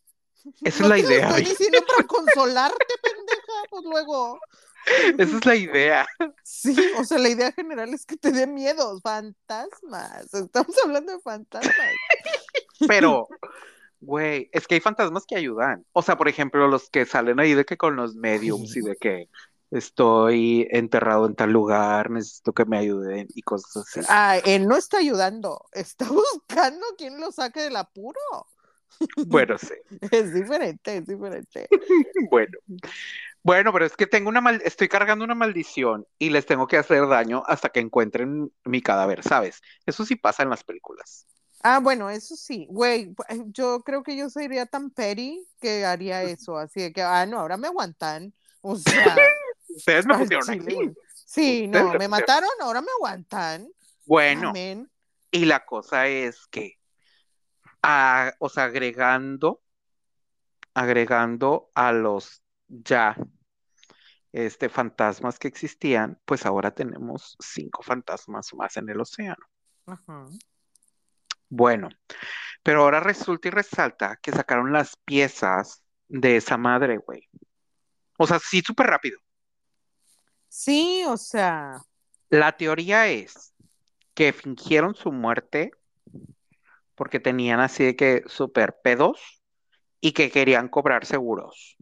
[0.63, 1.29] Esa No es la te lo idea.
[1.29, 4.41] estoy diciendo para consolarte, pendeja, pues luego.
[5.19, 6.07] Esa es la idea.
[6.43, 10.33] Sí, o sea, la idea general es que te dé miedo, fantasmas.
[10.33, 11.77] Estamos hablando de fantasmas.
[12.89, 13.29] Pero,
[14.01, 15.85] güey, es que hay fantasmas que ayudan.
[15.93, 18.97] O sea, por ejemplo, los que salen ahí de que con los mediums y de
[18.97, 19.29] que
[19.71, 24.01] estoy enterrado en tal lugar, necesito que me ayuden y cosas así.
[24.09, 28.19] Ah, él no está ayudando, está buscando quién lo saque del apuro.
[29.27, 29.75] Bueno, sí.
[30.11, 31.69] Es diferente, es diferente.
[32.31, 32.59] Bueno.
[33.43, 36.77] Bueno, pero es que tengo una mal, estoy cargando una maldición y les tengo que
[36.77, 39.63] hacer daño hasta que encuentren mi cadáver, ¿sabes?
[39.87, 41.27] Eso sí pasa en las películas.
[41.63, 46.23] Ah, bueno, eso sí, güey, eh, yo creo que yo sería tan petty que haría
[46.23, 49.17] eso, así de que, ah, no, ahora me aguantan, o sea,
[49.77, 50.95] Ustedes me pusieron aquí.
[51.15, 53.69] Sí, Ustedes no, me mataron, ahora me aguantan.
[54.05, 54.91] Bueno, Amén.
[55.31, 56.79] y la cosa es que,
[57.83, 59.63] ah, o sea, agregando,
[60.75, 63.17] agregando a los ya
[64.33, 69.45] este fantasmas que existían, pues ahora tenemos cinco fantasmas más en el océano.
[69.87, 70.27] Ajá.
[71.49, 71.89] Bueno,
[72.63, 77.29] pero ahora resulta y resalta que sacaron las piezas de esa madre, güey.
[78.19, 79.19] O sea, sí, súper rápido.
[80.51, 81.81] Sí, o sea,
[82.31, 83.55] La teoría es
[84.15, 85.73] que fingieron su muerte
[86.95, 89.43] porque tenían así de que súper pedos
[90.01, 91.77] y que querían cobrar seguros.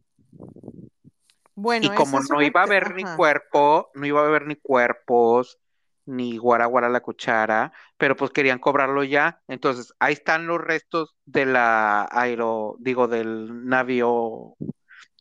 [1.54, 5.59] bueno, Y como no iba a haber ni cuerpo, no iba a haber ni cuerpos,
[6.07, 9.42] ni guara guara la cuchara, pero pues querían cobrarlo ya.
[9.48, 14.57] Entonces, ahí están los restos de la aero, digo, del navío,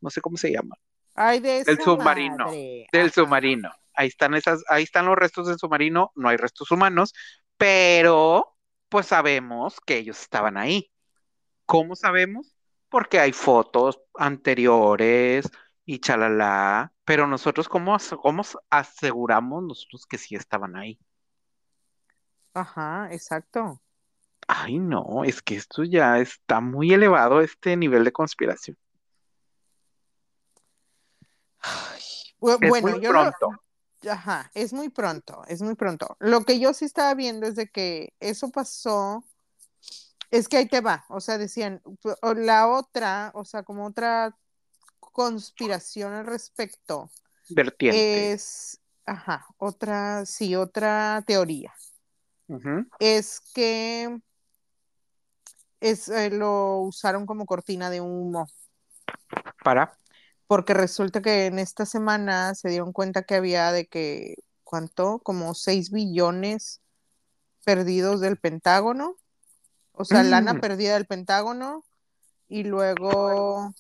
[0.02, 0.76] no sé cómo se llama,
[1.18, 2.88] Ay, de del submarino, madre.
[2.92, 3.12] del Ajá.
[3.12, 3.72] submarino.
[3.94, 7.14] Ahí están esas, ahí están los restos del submarino, no hay restos humanos,
[7.58, 8.56] pero
[8.90, 10.92] pues sabemos que ellos estaban ahí.
[11.66, 12.56] ¿Cómo sabemos?
[12.90, 15.50] Porque hay fotos anteriores
[15.86, 21.00] y chalala, pero nosotros, ¿cómo, cómo as- aseguramos nosotros que sí estaban ahí?
[22.54, 23.82] Ajá, exacto.
[24.48, 28.78] Ay, no, es que esto ya está muy elevado, este nivel de conspiración.
[32.48, 33.50] Bu- Es Bueno, muy yo pronto.
[34.10, 36.16] Ajá, es muy pronto, es muy pronto.
[36.20, 39.26] Lo que yo sí estaba viendo es de que eso pasó,
[40.32, 41.82] es que ahí te va, o sea, decían,
[42.38, 44.38] la otra, o sea, como otra
[45.00, 47.10] conspiración al respecto,
[47.50, 48.32] Vertiente.
[48.32, 51.74] es, ajá, otra, sí, otra teoría,
[53.00, 54.22] es que
[55.82, 58.48] es, eh, lo usaron como cortina de humo.
[59.64, 59.98] Para.
[60.48, 65.20] Porque resulta que en esta semana se dieron cuenta que había de que, ¿cuánto?
[65.20, 66.82] Como 6 billones
[67.66, 69.18] perdidos del Pentágono,
[69.92, 70.60] o sea, lana Mm.
[70.62, 71.84] perdida del Pentágono,
[72.48, 73.74] y luego,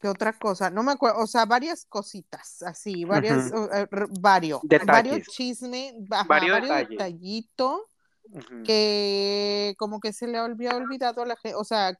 [0.00, 0.70] ¿qué otra cosa?
[0.70, 4.86] No me acuerdo, o sea, varias cositas, así, varias, uh, eh, r- varios, Detalles.
[4.86, 7.80] varios chismes, Varios varios detallitos
[8.64, 11.96] que como que se le había olvidado a la gente, o sea,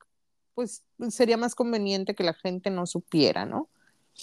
[0.57, 3.68] pues sería más conveniente que la gente no supiera, ¿no?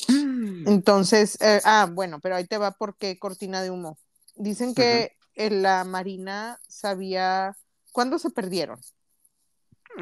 [0.07, 0.67] Mm.
[0.67, 3.99] Entonces, eh, ah, bueno, pero ahí te va por qué cortina de humo.
[4.35, 7.55] Dicen que en la Marina sabía
[7.91, 8.81] cuándo se perdieron.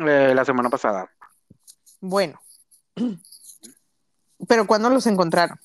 [0.07, 1.11] Eh, la semana pasada.
[1.99, 2.39] Bueno,
[4.47, 5.59] pero cuándo los encontraron.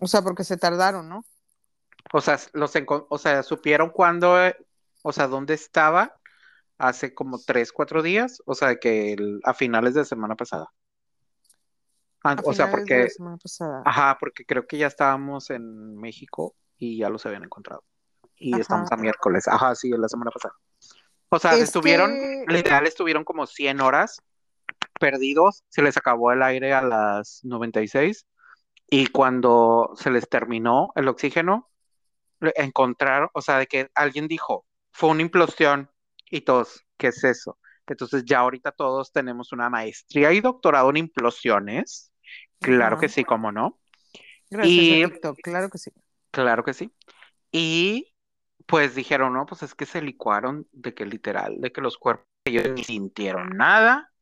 [0.00, 1.24] O sea, porque se tardaron, ¿no?
[2.12, 2.72] O sea, los
[3.10, 4.56] o sea, supieron cuándo, eh,
[5.02, 6.17] o sea, dónde estaba
[6.78, 10.68] hace como tres, cuatro días, o sea, que el- a finales de semana pasada.
[12.24, 13.82] Ah, A o sea, de porque, la semana pasada.
[13.84, 17.84] ajá, porque creo que ya estábamos en México y ya los habían encontrado.
[18.36, 18.62] Y Ajá.
[18.62, 19.46] estamos a miércoles.
[19.48, 20.54] Ajá, sí, la semana pasada.
[21.30, 24.22] O sea, Es estuvieron, que- literal, estuvieron como 100 horas
[24.98, 25.64] perdidos.
[25.68, 28.26] Se les acabó el aire a las 96
[28.88, 31.68] y cuando se les terminó el oxígeno,
[32.40, 35.90] encontraron, o sea, de que alguien dijo, fue una implosión
[36.30, 37.58] y todos, ¿qué es eso?
[37.86, 42.12] Entonces ya ahorita todos tenemos una maestría y doctorado en implosiones.
[42.60, 43.80] Claro que sí, cómo no.
[44.50, 45.90] Gracias y- a TikTok, claro que sí.
[46.30, 46.92] Claro que sí.
[47.50, 48.14] Y
[48.66, 52.26] pues dijeron, no, pues es que se licuaron de que literal, de que los cuerpos
[52.44, 54.12] ellos ni sintieron nada,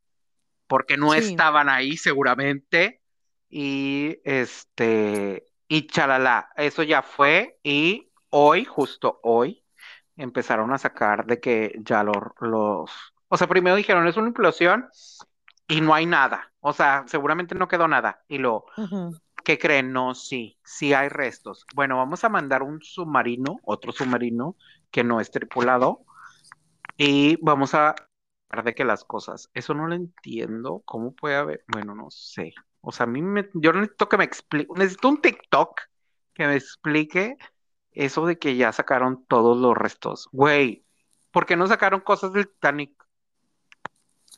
[0.68, 1.18] porque no Sí.
[1.18, 3.02] estaban ahí seguramente.
[3.48, 7.58] Y este, y chalala, eso ya fue.
[7.62, 9.64] Y hoy, justo hoy,
[10.16, 12.90] empezaron a sacar de que ya los, los,
[13.28, 14.88] o sea, primero dijeron, es una implosión
[15.68, 16.52] y no hay nada.
[16.60, 18.24] O sea, seguramente no quedó nada.
[18.28, 19.16] Y lo, Ujú.
[19.46, 19.92] ¿Qué creen?
[19.92, 21.66] No, sí, sí hay restos.
[21.72, 24.56] Bueno, vamos a mandar un submarino, otro submarino
[24.90, 26.04] que no es tripulado,
[26.96, 27.94] y vamos a
[28.50, 31.64] hablar de que las cosas, eso no lo entiendo, ¿cómo puede haber?
[31.68, 32.54] Bueno, no sé.
[32.80, 35.80] O sea, a mí me, yo necesito que me explique, necesito un TikTok
[36.34, 37.36] que me explique
[37.96, 40.28] eso de que ya sacaron todos los restos.
[40.30, 40.84] Güey,
[41.32, 42.92] ¿por qué no sacaron cosas del Titanic?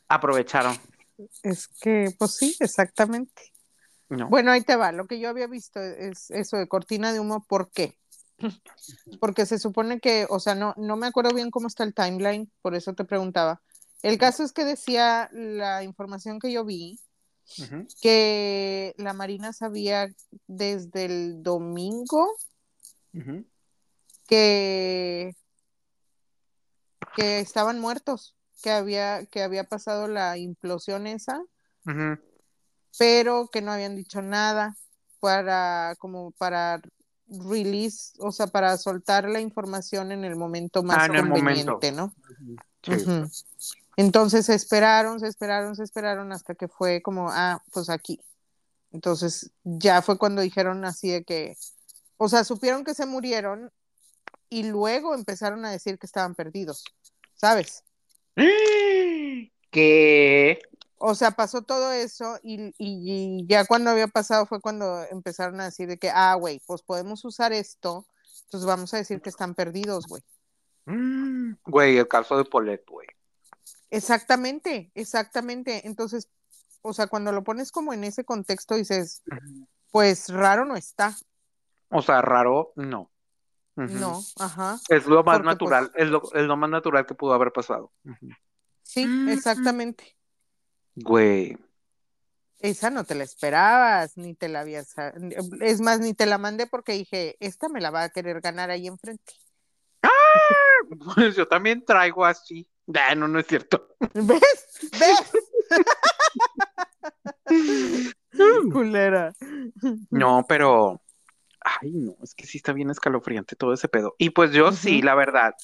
[0.07, 0.77] Aprovecharon.
[1.43, 3.53] Es que, pues sí, exactamente.
[4.09, 4.29] No.
[4.29, 4.93] Bueno, ahí te va.
[4.93, 7.45] Lo que yo había visto es eso de cortina de humo.
[7.47, 7.99] ¿Por qué?
[9.21, 12.51] Porque se supone que, o sea, no, no me acuerdo bien cómo está el timeline,
[12.63, 13.61] por eso te preguntaba.
[14.03, 17.01] El caso es que decía la información que yo vi,
[18.01, 20.07] que la Marina sabía
[20.47, 22.29] desde el domingo
[24.27, 25.35] Que,
[27.17, 31.43] que estaban muertos, que había, que había pasado la implosión esa,
[32.99, 34.77] pero que no habían dicho nada
[35.21, 36.81] para como para
[37.29, 41.93] release, o sea, para soltar la información en el momento más Ah, en el conveniente,
[41.93, 41.93] momento.
[41.93, 42.15] ¿no?
[42.83, 43.05] Sí.
[43.97, 48.21] Entonces se esperaron, se esperaron, se esperaron hasta que fue como, ah, pues aquí.
[48.93, 51.57] Entonces ya fue cuando dijeron así de que,
[52.19, 53.73] o sea, supieron que se murieron
[54.51, 56.85] y luego empezaron a decir que estaban perdidos,
[57.35, 57.83] ¿sabes?
[59.71, 60.59] ¿Qué?
[60.99, 65.61] O sea, pasó todo eso y, y- y ya cuando había pasado fue cuando empezaron
[65.61, 68.07] a decir de que, ah, güey, pues podemos usar esto,
[68.45, 70.23] entonces vamos a decir que están perdidos, güey.
[70.87, 73.07] Mm, Güey, el caso de Polet, güey.
[73.91, 75.87] Exactamente, exactamente.
[75.87, 76.29] Entonces,
[76.83, 79.23] o sea, cuando lo pones como en ese contexto dices,
[79.91, 81.17] pues raro no está,
[81.91, 83.11] O sea, raro, no.
[83.77, 84.21] ¿no?
[84.39, 84.77] Ajá.
[84.89, 87.93] Es lo más Porque, natural, es lo, es lo más natural que pudo haber pasado.
[88.83, 89.29] Sí, Mm.
[89.29, 90.17] exactamente.
[90.97, 91.57] Güey.
[92.59, 94.95] Esa no te la esperabas, ni te la habías...
[95.61, 98.71] Es más, ni te la mandé porque dije, esta me la va a querer ganar
[98.71, 99.35] ahí enfrente.
[101.15, 102.69] Pues yo también traigo así.
[102.95, 103.95] Ah, no, no es cierto.
[104.15, 104.91] ¿Ves?
[104.99, 105.33] ¿Ves?
[108.73, 109.33] Culera.
[110.11, 111.01] No, pero.
[111.81, 114.15] Ay, no, es que sí está bien escalofriante todo ese pedo.
[114.19, 115.55] Y pues yo sí, la verdad,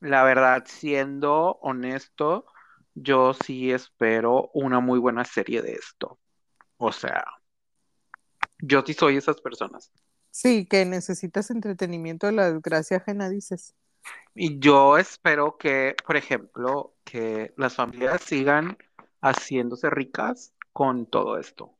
[0.00, 2.46] la verdad, siendo honesto,
[2.94, 6.18] yo sí espero una muy buena serie de esto.
[6.76, 7.24] O sea,
[8.58, 9.90] yo sí soy esas personas.
[10.30, 13.74] Sí, que necesitas entretenimiento de la desgracia ajena, dices.
[14.34, 18.78] Y yo espero que, por ejemplo, que las familias sigan
[19.20, 21.76] haciéndose ricas con todo esto.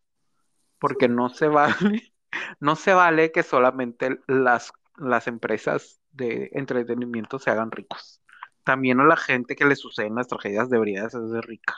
[0.78, 2.12] Porque no se vale,
[2.60, 8.20] no se vale que solamente las, las empresas de entretenimiento se hagan ricos.
[8.64, 11.74] También a la gente que le suceden las tragedias debería de hacerse rica.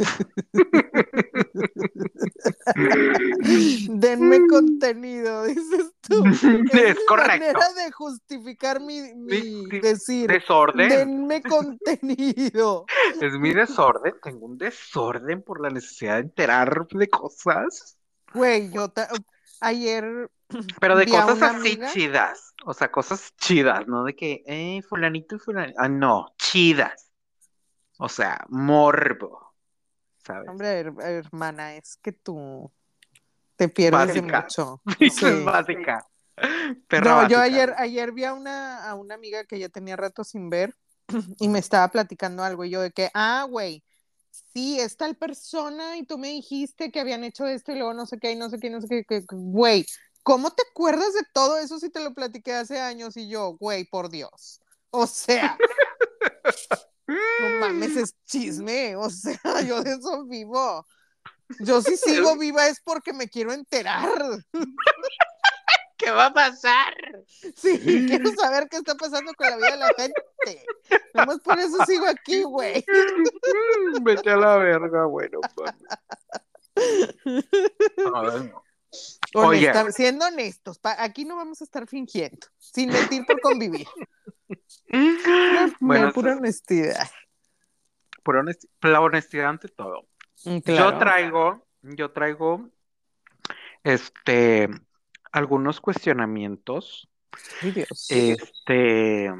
[3.88, 6.24] Denme contenido, dices tú.
[6.72, 7.30] Es correcto.
[7.30, 10.30] manera de justificar mi, mi decir.
[10.30, 10.88] Desorden.
[10.88, 12.86] Denme contenido.
[13.20, 14.14] Es mi desorden.
[14.22, 17.96] Tengo un desorden por la necesidad de enterar de cosas.
[18.34, 18.92] Güey, yo
[19.60, 20.30] ayer
[20.80, 22.54] Pero de cosas así amiga- chidas.
[22.64, 24.04] O sea, cosas chidas, ¿no?
[24.04, 25.78] De que, eh, fulanito y fulanito.
[25.80, 27.10] Ah, no, chidas.
[27.98, 29.54] O sea, morbo.
[30.24, 30.48] ¿Sabes?
[30.48, 32.70] Hombre, her- hermana, es que tú
[33.56, 34.42] te pierdes Básica.
[34.42, 34.82] mucho.
[35.00, 35.44] Eso es Sí.
[35.44, 36.06] básica.
[36.88, 40.24] Perra No, yo ayer, ayer vi a una, a una amiga que ya tenía rato
[40.24, 40.74] sin ver
[41.38, 43.82] y me estaba platicando algo y yo de que, ah, güey,
[44.30, 48.06] sí, es tal persona y tú me dijiste que habían hecho esto y luego no
[48.06, 49.86] sé qué y no sé qué, no sé qué, que- que- güey,
[50.22, 53.84] ¿cómo te acuerdas de todo eso si te lo platiqué hace años y yo, güey,
[53.84, 54.60] por Dios?
[54.90, 55.56] O sea,
[57.06, 60.86] no mames, es chisme, o sea, yo de eso vivo.
[61.60, 64.44] Yo si sigo viva es porque me quiero enterar.
[66.00, 66.94] ¿Qué va a pasar?
[67.54, 67.78] Sí,
[68.08, 70.64] quiero saber qué está pasando con la vida de la gente.
[71.14, 72.84] Nomás por eso sigo aquí, güey.
[74.02, 75.40] Vete a la verga, bueno.
[75.54, 75.72] pues.
[77.96, 78.62] No.
[79.34, 79.68] Oye.
[79.70, 83.86] Honesta- siendo honestos, aquí no vamos a estar fingiendo, sin mentir por convivir.
[85.78, 87.08] Bueno, No, pura honestidad.
[88.24, 88.42] pura
[88.82, 90.08] la honestidad ante todo.
[90.44, 90.98] Mm, Yo claro.
[90.98, 92.68] traigo, yo traigo,
[93.84, 94.68] este,
[95.32, 97.08] algunos cuestionamientos,
[97.62, 98.06] Ay, Dios.
[98.10, 99.30] este,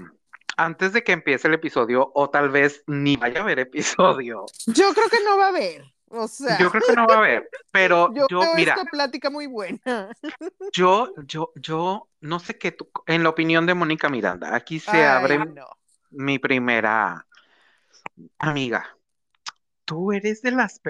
[0.56, 4.46] antes de que empiece el episodio, o tal vez ni vaya a haber episodio.
[4.66, 5.84] Yo creo que no va a haber.
[6.12, 8.84] O sea, Yo creo que no va a haber, pero yo yo, veo mira, esta
[8.90, 10.10] plática muy buena.
[10.72, 14.90] yo, yo, yo, no sé qué, tú- en la opinión de Mónica Miranda, aquí se
[14.90, 15.66] Ay, abre no.
[16.10, 17.26] mi primera
[18.38, 18.96] amiga.
[19.84, 20.80] Tú eres de las,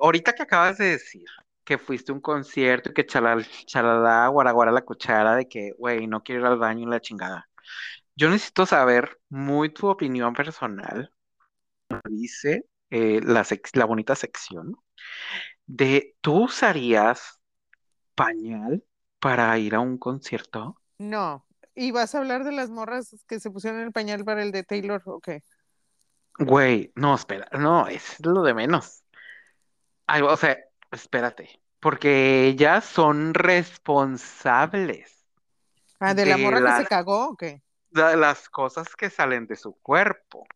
[0.00, 1.26] ahorita que acabas de decir
[1.68, 6.06] que fuiste a un concierto y que chalal, chalala, guaraguara la cuchara de que, güey,
[6.06, 7.46] no quiero ir al baño y la chingada.
[8.16, 11.12] Yo necesito saber muy tu opinión personal,
[12.08, 14.76] dice eh, la, la bonita sección,
[15.66, 17.38] de ¿tú usarías
[18.14, 18.82] pañal
[19.18, 20.80] para ir a un concierto?
[20.96, 21.44] No.
[21.74, 24.62] ¿Y vas a hablar de las morras que se pusieron el pañal para el de
[24.64, 25.02] Taylor?
[25.04, 25.28] Ok.
[26.38, 29.04] Güey, no, espera, no, es lo de menos.
[30.08, 30.56] O sea,
[30.92, 35.26] espérate, porque ellas son responsables
[36.00, 37.42] Ah, de la morra que las, se cagó, ok.
[37.90, 40.46] de las cosas que salen de su cuerpo,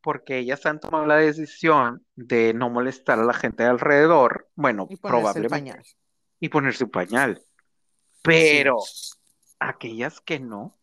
[0.00, 4.86] porque ellas han tomado la decisión de no molestar a la gente de alrededor, bueno,
[4.88, 5.82] Y probablemente, pañal.
[6.40, 7.42] y poner su pañal,
[8.22, 8.22] Sí.
[8.22, 8.76] pero
[9.58, 10.78] aquellas que no,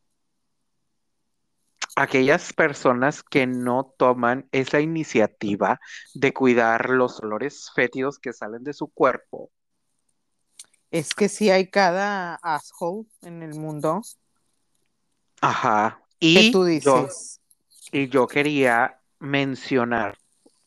[1.96, 5.80] aquellas personas que no toman esa iniciativa
[6.14, 9.52] de cuidar los olores fétidos que salen de su cuerpo,
[10.91, 14.02] Es que sí hay cada asshole en el mundo.
[15.41, 17.41] Ajá, y tú yo, dices.
[17.91, 20.18] y yo quería mencionar,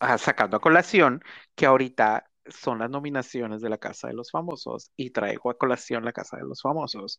[0.00, 1.22] ah, sacando a colación,
[1.54, 6.04] que ahorita son las nominaciones de la Casa de los Famosos y traigo a colación
[6.04, 7.18] la Casa de los Famosos,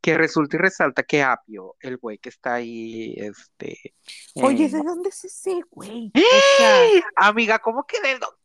[0.00, 3.94] que resulta y resalta que Apio, el güey que está ahí, este,
[4.34, 6.12] Oye, ¿de dónde es ese güey?
[6.30, 7.02] O sea, ¡Eh!
[7.16, 8.36] Amiga, ¿cómo que de dónde?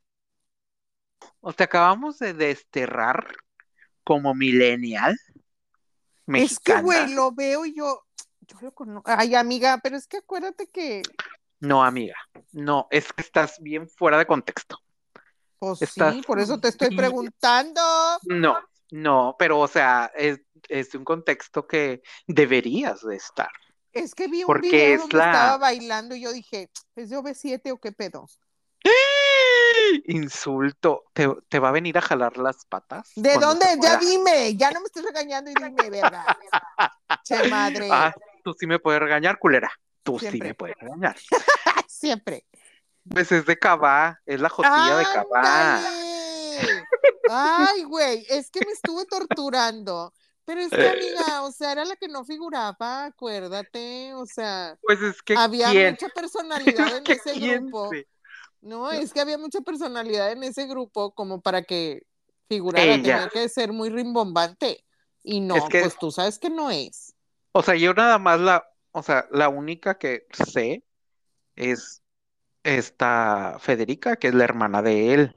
[1.42, 3.36] O te acabamos de desterrar
[4.04, 5.18] como millennial
[6.34, 6.82] es que, mexicana.
[6.82, 8.04] güey, lo veo y yo,
[8.42, 9.12] yo lo conozco.
[9.12, 11.02] Ay, amiga, pero es que acuérdate que,
[11.60, 12.16] No, amiga,
[12.52, 14.80] no, es que estás bien fuera de contexto.
[15.60, 17.82] Pues Estás sí, por eso te estoy preguntando.
[18.24, 18.58] No,
[18.92, 20.40] no, pero o sea, es,
[20.70, 23.50] es un contexto que deberías de estar.
[23.94, 27.10] Es que vi un Porque video es donde la- estaba bailando y yo dije, ¿es
[27.10, 28.28] de OV7 o qué pedo?
[30.06, 33.12] Insulto, ¿te, te va a venir a jalar las patas?
[33.16, 33.66] ¿De dónde?
[33.82, 36.26] Ya dime, ya no me estés regañando y dime, verga.
[37.24, 39.72] Che madre, Ah, tú sí me puedes regañar, culera.
[40.04, 41.16] Tú sí me puedes regañar.
[41.88, 42.46] siempre.
[43.10, 45.82] Pues es de Cabá, es la jotilla de Cabá.
[47.30, 50.14] Ay, güey, es que me estuve torturando.
[50.46, 54.14] Pero es que, amiga, o sea, era la que no figuraba, acuérdate.
[54.14, 57.92] O sea, Pues es que había quién, mucha personalidad en ese quién grupo.
[58.62, 62.04] No, es que había mucha personalidad en ese grupo como para que
[62.48, 64.84] figurara, tenía que ser muy rimbombante.
[65.24, 67.14] Y no, Es que- pues tú sabes que no es.
[67.52, 70.84] O sea, yo nada más la, o sea, la única que sé
[71.56, 72.02] es
[72.66, 75.36] esta Federica, que es la hermana de él.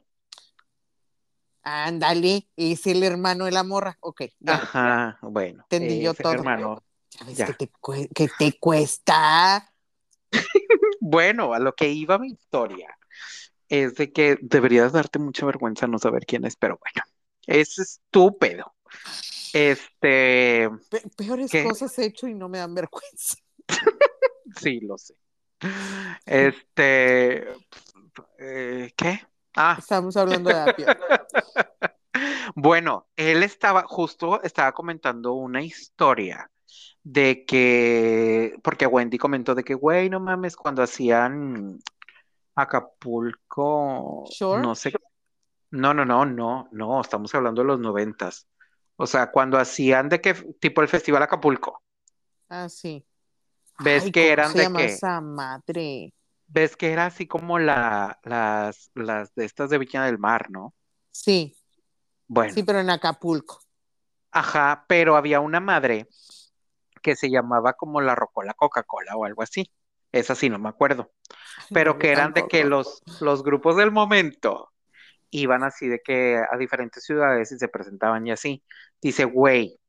[1.62, 3.98] Ándale, es el hermano de la morra.
[4.00, 6.32] Ok, ya, Ajá, bueno, Entendí yo todo.
[6.32, 6.82] hermano.
[7.34, 7.70] ya que te,
[8.14, 9.72] que te cuesta.
[11.00, 12.96] Bueno, a lo que iba mi historia
[13.68, 17.02] es de que deberías darte mucha vergüenza no saber quién es, pero bueno,
[17.46, 18.74] es estúpido.
[19.52, 23.36] Este, Pe- peores cosas he hecho y no me dan vergüenza.
[24.60, 25.14] sí, lo sé.
[26.26, 27.48] Este,
[28.38, 29.20] eh, ¿qué?
[29.56, 30.86] Ah, Estamos hablando de Apio.
[32.54, 36.50] Bueno, él estaba, justo estaba comentando una historia
[37.02, 41.78] de que, porque Wendy comentó de que, güey, no mames, cuando hacían
[42.54, 44.92] Acapulco, no sé,
[45.70, 48.48] no, no, no, no, no, estamos hablando de los noventas.
[48.96, 51.82] O sea, cuando hacían de que, tipo el Festival Acapulco,
[52.48, 53.04] Ah, sí.
[53.78, 54.86] ¿Ves Ay, que ¿cómo eran se de llama qué?
[54.86, 56.12] esa madre?
[56.46, 60.74] ves que era así como la, las, las de estas de Viña del Mar, ¿no?
[61.10, 61.54] Sí,
[62.28, 62.54] Bueno.
[62.54, 63.60] sí, pero en Acapulco.
[64.30, 66.06] Ajá, pero había una madre
[67.02, 69.72] que se llamaba como la Rocola Coca-Cola o algo así.
[70.12, 71.12] Esa sí, no me acuerdo.
[71.72, 74.72] Pero No, que eran de que los, los grupos del momento
[75.30, 78.64] iban así de que a diferentes ciudades y se presentaban y así.
[79.02, 79.80] Dice, güey,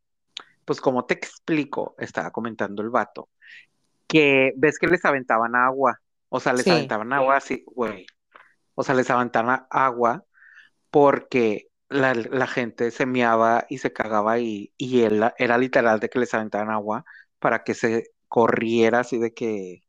[0.66, 3.30] pues como te explico, estaba comentando el vato,
[4.10, 6.72] que ves que les aventaban agua, o sea, les Sí.
[6.72, 8.06] aventaban agua así, güey,
[8.76, 10.26] o sea, les aventaban agua
[10.92, 16.10] porque la, la gente se meaba y se cagaba y, y él, era literal de
[16.10, 17.06] que les aventaban agua
[17.40, 19.82] para que se corriera así de que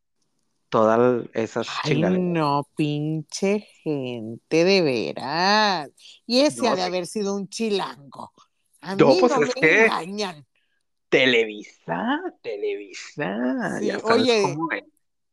[0.68, 5.90] todas esas Ay, no, pinche gente, de veras.
[6.26, 8.32] Y ese No, ha de haber sido un chilango.
[8.80, 10.46] A No, mí pues no es me que- engañan.
[11.11, 14.84] Televisa, Televisa, Sí, ya sabes oye, cómo es.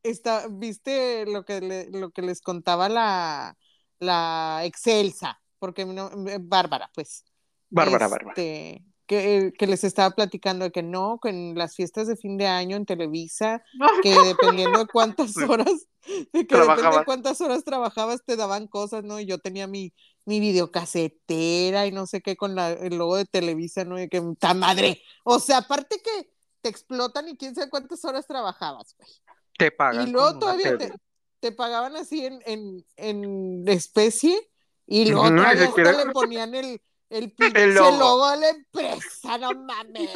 [0.03, 3.57] Está, ¿viste lo que, le- lo que les contaba la,
[3.99, 5.41] la Excelsa?
[5.59, 7.23] Porque no, eh, Bárbara, pues.
[7.69, 8.33] Bárbara, Bárbara.
[8.35, 12.37] este, Que, que les estaba platicando de que no, que en las fiestas de fin
[12.37, 13.63] de año en Televisa,
[14.03, 15.87] que dependiendo de cuántas horas,
[16.33, 19.19] de que depende de cuántas horas trabajabas, te daban cosas, ¿no?
[19.19, 19.93] Y yo tenía mi,
[20.27, 23.99] mi videocasetera y no sé qué con la, el logo de Televisa, ¿no?
[23.99, 25.01] Y que ta madre.
[25.23, 26.29] O sea, aparte que
[26.61, 29.09] te explotan y quién sabe cuántas horas trabajabas, güey.
[29.57, 30.91] Te pagan Y luego todavía te,
[31.39, 34.37] te pagaban así en, en, en especie
[34.85, 37.97] y luego ni todavía hasta le ponían el, el pinche El logo.
[37.97, 38.31] logo.
[38.31, 40.09] de la empresa, no mames.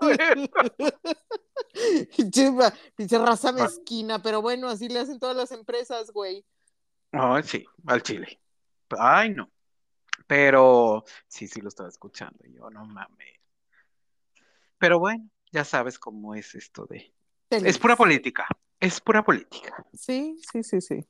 [2.96, 6.44] Pinche raza mezquina, pero bueno, así le hacen todas las empresas, güey.
[7.12, 8.40] Ay, sí, al chile.
[8.98, 9.50] Ay, no.
[10.26, 12.44] Pero sí, sí lo estaba escuchando.
[12.46, 13.40] Yo no mames.
[14.78, 17.12] Pero bueno, ya sabes cómo es esto de.
[17.50, 18.46] Es pura política.
[18.80, 19.84] Es pura política.
[19.92, 21.06] Sí, sí, sí, sí.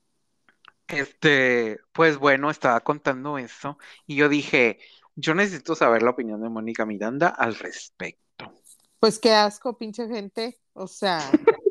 [0.89, 4.79] Este, pues bueno, estaba contando eso y yo dije,
[5.17, 8.53] yo necesito saber la opinión de Mónica Miranda al respecto.
[9.01, 10.61] Pues qué asco, pinche gente.
[10.73, 11.21] O sea.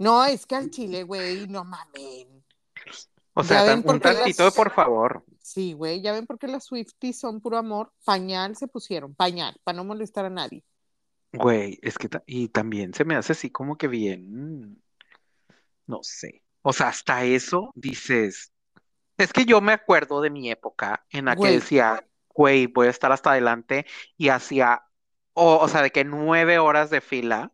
[0.00, 2.42] No, es que al chile, güey, no mamen.
[3.40, 5.24] O sea, tan- un las- tantito de por favor.
[5.40, 7.92] Sí, güey, ya ven por qué las Swifties son puro amor.
[8.04, 10.64] Pañal se pusieron, pañal, para no molestar a nadie.
[11.32, 14.82] Güey, es que y también se me hace así como que bien,
[15.86, 16.42] no sé.
[16.62, 18.52] O sea, hasta eso dices,
[19.16, 22.90] es que yo me acuerdo de mi época en la que decía, güey, voy a
[22.90, 23.86] estar hasta adelante
[24.16, 24.82] y hacía,
[25.32, 27.52] o, o sea, de que nueve horas de fila,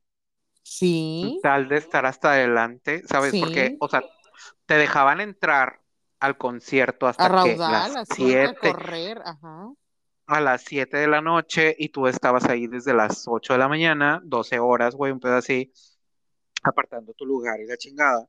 [0.63, 3.33] Sí, tal de estar hasta adelante, ¿sabes?
[3.39, 3.77] Porque, Sí.
[3.79, 4.03] o sea,
[4.67, 5.81] te dejaban entrar
[6.21, 9.73] al concierto a hasta que las a siete, correr, ajá.
[10.27, 13.69] a las 7 de la noche y tú estabas ahí desde las 8 de la
[13.69, 15.73] mañana, 12 horas, güey, un pedo así,
[16.63, 18.27] apartando tu lugar y la chingada,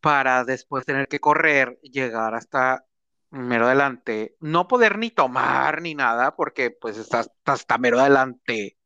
[0.00, 2.84] para después tener que correr, llegar hasta
[3.30, 8.76] mero adelante, no poder ni tomar ni nada, porque pues estás hasta mero adelante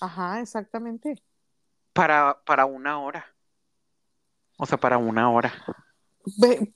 [0.00, 1.22] Ajá, exactamente.
[1.92, 3.26] para, para una hora.
[4.58, 5.52] O sea, para una hora.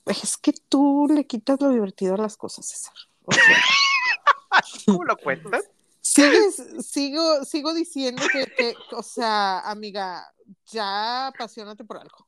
[0.05, 2.93] Es que tú le quitas lo divertido a las cosas, César.
[3.23, 3.43] O sea,
[4.87, 5.63] ¿Cómo lo cuentas?
[6.01, 6.55] sigues,
[6.85, 10.25] sigo, sigo diciendo que, que, o sea, amiga,
[10.65, 12.27] ya apasionate por algo.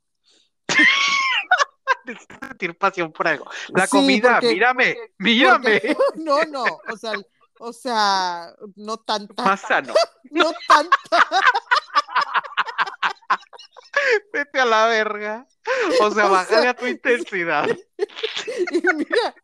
[2.40, 3.46] Sentir pasión por algo.
[3.70, 5.82] La Sí, comida, porque- mírame, mírame.
[5.82, 7.14] porque- no, no, o sea,
[7.60, 9.94] o sea, no tanta, Más sano.
[10.32, 11.28] no tanta.
[14.34, 15.48] Vete a la verga.
[16.02, 17.70] O sea, O bájale sea, a tu intensidad.
[18.72, 19.36] Y mira,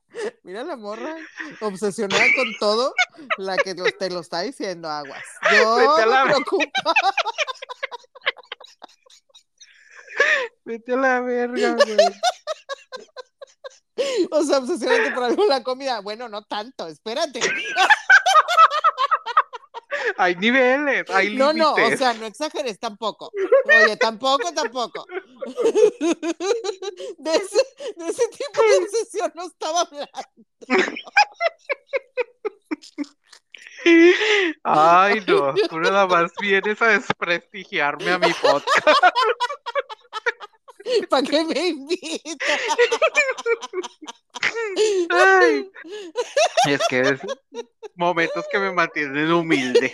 [0.44, 1.16] mira la morra
[1.62, 2.94] obsesionada con todo,
[3.38, 5.24] la que te lo está diciendo, aguas.
[5.52, 6.94] Yo Vete a la me preocupa.
[10.66, 11.98] Vete a la verga, güey.
[14.32, 16.02] O sea, obsesionada por algo la comida.
[16.02, 17.40] Bueno, no tanto, espérate.
[20.22, 23.32] Hay niveles, hay No, no, o sea, no exageres tampoco.
[23.66, 25.04] Oye, tampoco, tampoco.
[27.18, 27.58] De ese,
[27.98, 30.12] de ese tipo de obsesión no estaba hablando.
[34.64, 38.86] Ay, no, tú nada más vienes a desprestigiarme a mi podcast.
[41.10, 42.60] ¿Para qué me invita?
[45.10, 45.72] Ay,
[46.68, 47.22] es que es
[47.96, 49.94] momentos que me mantienen humilde.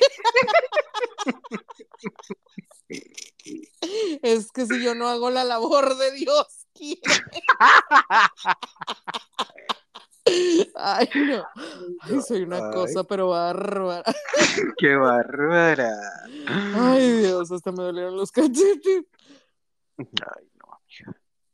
[4.22, 7.00] Es que si yo no hago la labor de Dios, ¿quién?
[10.76, 11.46] Ay, no.
[12.02, 12.74] Ay, soy una Ay.
[12.74, 14.04] cosa, pero bárbara.
[14.78, 15.94] Qué bárbara.
[16.76, 19.06] Ay, Dios, hasta me dolieron los cachetes.
[19.98, 20.80] Ay, no.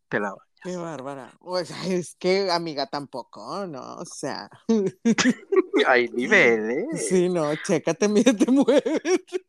[0.10, 1.32] Te la Qué bárbara.
[1.40, 3.96] O sea, es que, amiga, tampoco, ¿no?
[3.98, 4.50] O sea,
[5.88, 7.08] Hay niveles.
[7.08, 9.46] sí, no, chécate, mídete, muévete.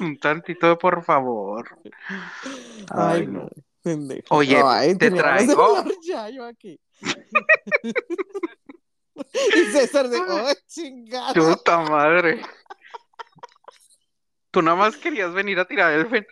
[0.00, 1.68] Un tantito, por favor.
[2.90, 3.48] Ay, Ay, no.
[3.82, 4.34] Pendejo.
[4.36, 6.78] Oye, Ay, te traigo- ya yo aquí.
[9.24, 11.32] y César de, oh, chingada.
[11.32, 12.42] Puta madre.
[14.50, 16.26] Tú nada más querías venir a tirar el, ven-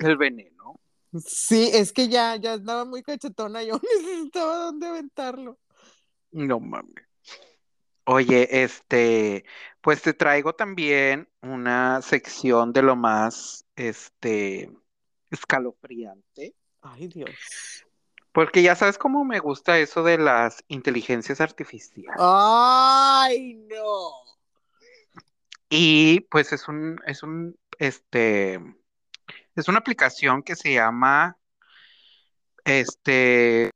[0.00, 0.80] el veneno.
[1.24, 5.58] Sí, es que ya, ya andaba muy cachetona, yo necesitaba dónde aventarlo.
[6.32, 7.06] No mames.
[8.04, 9.44] Oye, este,
[9.80, 14.70] pues te traigo también una sección de lo más, este,
[15.30, 17.30] escalofriante, Ay, Dios.
[18.32, 22.14] porque ya sabes cómo me gusta eso de las inteligencias artificiales.
[22.18, 24.10] Ay, no.
[25.68, 28.60] Y pues es un, es un, este,
[29.56, 31.36] es una aplicación que se llama,
[32.64, 33.70] este,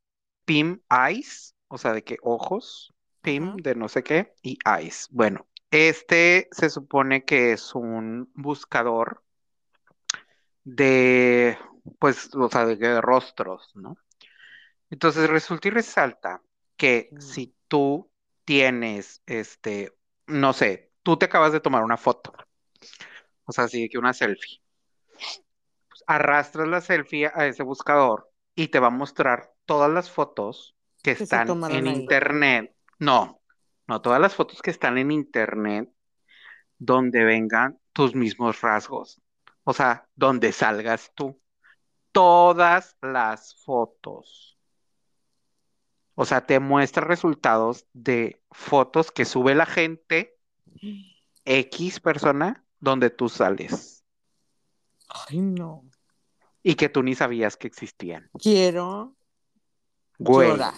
[0.45, 5.09] PIM Eyes, o sea, de que ojos, PIM de no sé qué, y Eyes.
[5.11, 9.23] Bueno, este se supone que es un buscador
[10.65, 11.59] de,
[11.99, 13.97] pues, o sea, de, de rostros, ¿no?
[14.91, 16.43] Entonces resulta y resalta
[16.77, 17.21] que Mm.
[17.21, 18.11] si tú
[18.45, 19.95] tienes, este,
[20.27, 22.33] no sé, tú te acabas de tomar una foto,
[23.45, 24.61] o sea, así que una selfie,
[26.07, 31.13] arrastras la selfie a ese buscador y te va a mostrar todas las fotos que
[31.13, 31.95] están en ahí.
[31.95, 32.75] internet.
[32.99, 33.41] No,
[33.87, 35.91] no, todas las fotos que están en internet
[36.79, 39.21] donde vengan tus mismos rasgos,
[39.65, 41.41] o sea, donde salgas tú.
[42.13, 44.59] Todas las fotos.
[46.15, 50.37] O sea, te muestra resultados de fotos que sube la gente,
[51.45, 54.01] X persona, donde tú sales
[55.09, 55.90] Ay, no.
[56.63, 58.29] Y que tú ni sabías que existían.
[58.39, 59.17] Quiero
[60.19, 60.75] Güey, llorar.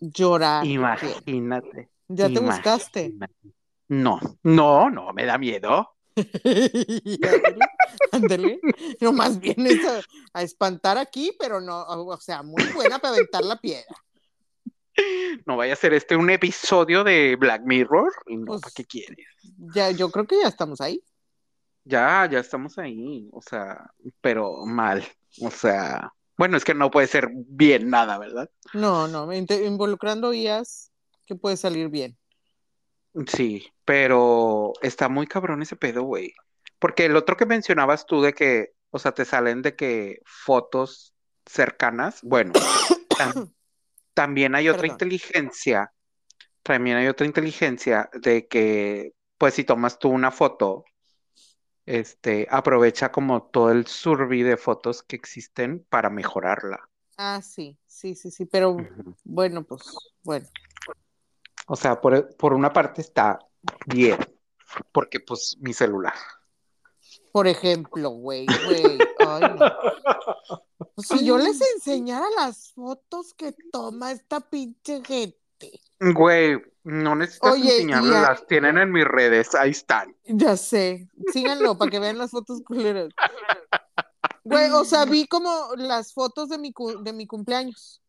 [0.00, 0.66] Llorar.
[0.66, 1.88] imagínate.
[2.08, 3.04] ¿Ya te buscaste?
[3.06, 3.54] imagínate.
[3.88, 5.90] No, no, no, me da miedo.
[8.12, 8.60] Ándale.
[9.00, 10.00] No, más bien es a,
[10.32, 13.96] a espantar aquí, pero no, o sea, muy buena para aventar la piedra.
[15.44, 18.12] No vaya a ser este un episodio de Black Mirror.
[18.28, 19.26] Y no, Pues- ¿para qué quieres?
[19.74, 21.02] Ya, yo creo que ya estamos ahí.
[21.84, 23.90] Ya, ya estamos ahí, o sea,
[24.22, 25.04] pero mal.
[25.40, 28.50] O sea, bueno, es que no puede ser bien nada, ¿verdad?
[28.72, 30.90] No, no, involucrando IAs
[31.26, 32.16] que puede salir bien.
[33.28, 36.32] Sí, pero está muy cabrón ese pedo, güey.
[36.78, 41.14] Porque el otro que mencionabas tú de que, o sea, te salen de que fotos
[41.46, 42.52] cercanas, bueno,
[43.16, 43.52] tam-
[44.14, 44.94] también hay otra Perdón.
[44.94, 45.92] inteligencia,
[46.62, 50.84] también hay otra inteligencia de que, pues si tomas tú una foto,
[51.86, 56.88] este, aprovecha como todo el survey de fotos que existen para mejorarla.
[57.16, 58.76] Ah, sí, sí, sí, sí, pero
[59.22, 59.82] bueno, pues,
[60.22, 60.46] bueno.
[61.66, 63.38] O sea, por, por una parte está
[63.86, 64.18] bien,
[64.92, 66.14] porque pues mi celular.
[67.32, 68.98] Por ejemplo, güey, güey.
[69.20, 69.58] No.
[70.94, 75.43] Pues si yo les enseñara las fotos que toma esta pinche gente.
[76.00, 80.14] Güey, no necesitas Oye, las tienen en mis redes, ahí están.
[80.24, 81.08] Ya sé.
[81.32, 83.08] Síganlo para que vean las fotos culeras.
[84.42, 88.02] Güey, o sea, vi como las fotos de mi, cu- de mi cumpleaños.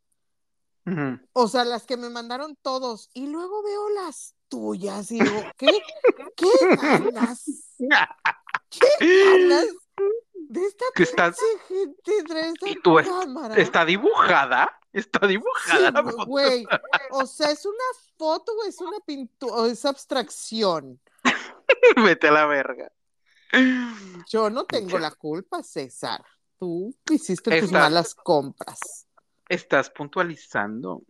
[1.33, 3.09] O sea, las que me mandaron todos.
[3.13, 5.81] Y luego veo las tuyas y digo, ¿qué?
[6.35, 7.45] ¿Qué ganas?
[8.69, 8.87] ¿Qué
[9.25, 9.65] ganas
[10.33, 11.37] de esta Que estás-
[11.67, 13.55] pinche gente trae esta Y tú es- cámara?
[13.55, 14.69] Está dibujada,
[14.99, 16.25] está Sí, dibujada la foto.
[16.25, 16.65] güey.
[17.11, 17.83] O sea, es una
[18.17, 20.99] foto, güey, es una pintura, es abstracción.
[22.03, 22.91] Vete a la verga.
[24.29, 26.23] Yo no tengo la culpa, César.
[26.59, 29.07] Tú hiciste tus malas compras.
[29.47, 31.03] Estás puntualizando.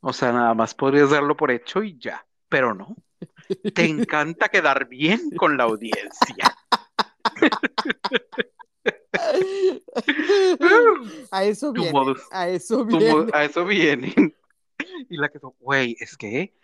[0.00, 2.96] O sea, nada más podrías darlo por hecho y ya, pero no.
[3.74, 6.56] Te encanta quedar bien con la audiencia.
[11.30, 11.92] A eso viene.
[11.92, 13.26] modus- A eso viene.
[13.32, 14.34] a eso vienen.
[15.10, 16.54] Y la que, güey, es que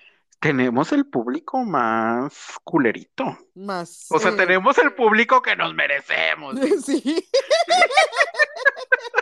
[0.40, 3.24] tenemos el público más culerito.
[3.54, 4.06] Más.
[4.10, 6.54] O sea, eh, tenemos el público que nos merecemos.
[6.84, 7.26] Sí.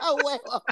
[0.01, 0.62] A huevo.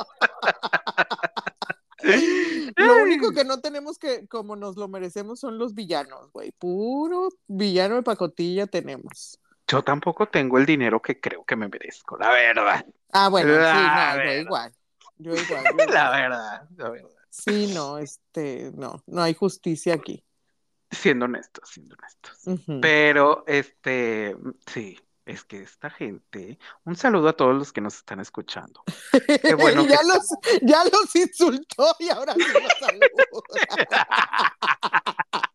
[2.76, 6.52] Lo único que no tenemos que, como nos lo merecemos, son los villanos, güey.
[6.52, 9.38] Puro villano de pacotilla tenemos.
[9.72, 12.84] Yo tampoco tengo el dinero que creo que me merezco, la verdad.
[13.10, 14.72] Ah, bueno, sí, no, yo igual.
[15.18, 15.64] Yo igual.
[15.64, 15.88] yo igual.
[15.88, 17.08] La verdad, la verdad.
[17.30, 20.22] Sí, no, este, no, no hay justicia aquí.
[20.90, 22.38] Siendo honestos, siendo honestos.
[22.82, 28.20] Pero, este, sí, es que esta gente, un saludo a todos los que nos están
[28.20, 28.84] escuchando.
[29.42, 30.28] Qué bueno ya, que- los,
[30.60, 33.08] ya los insultó y ahora sí los saluda.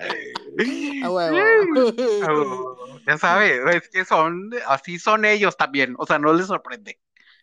[1.04, 2.76] A huevo.
[3.06, 7.00] Ya sabes, es que son, así son ellos también, o sea, no les sorprende,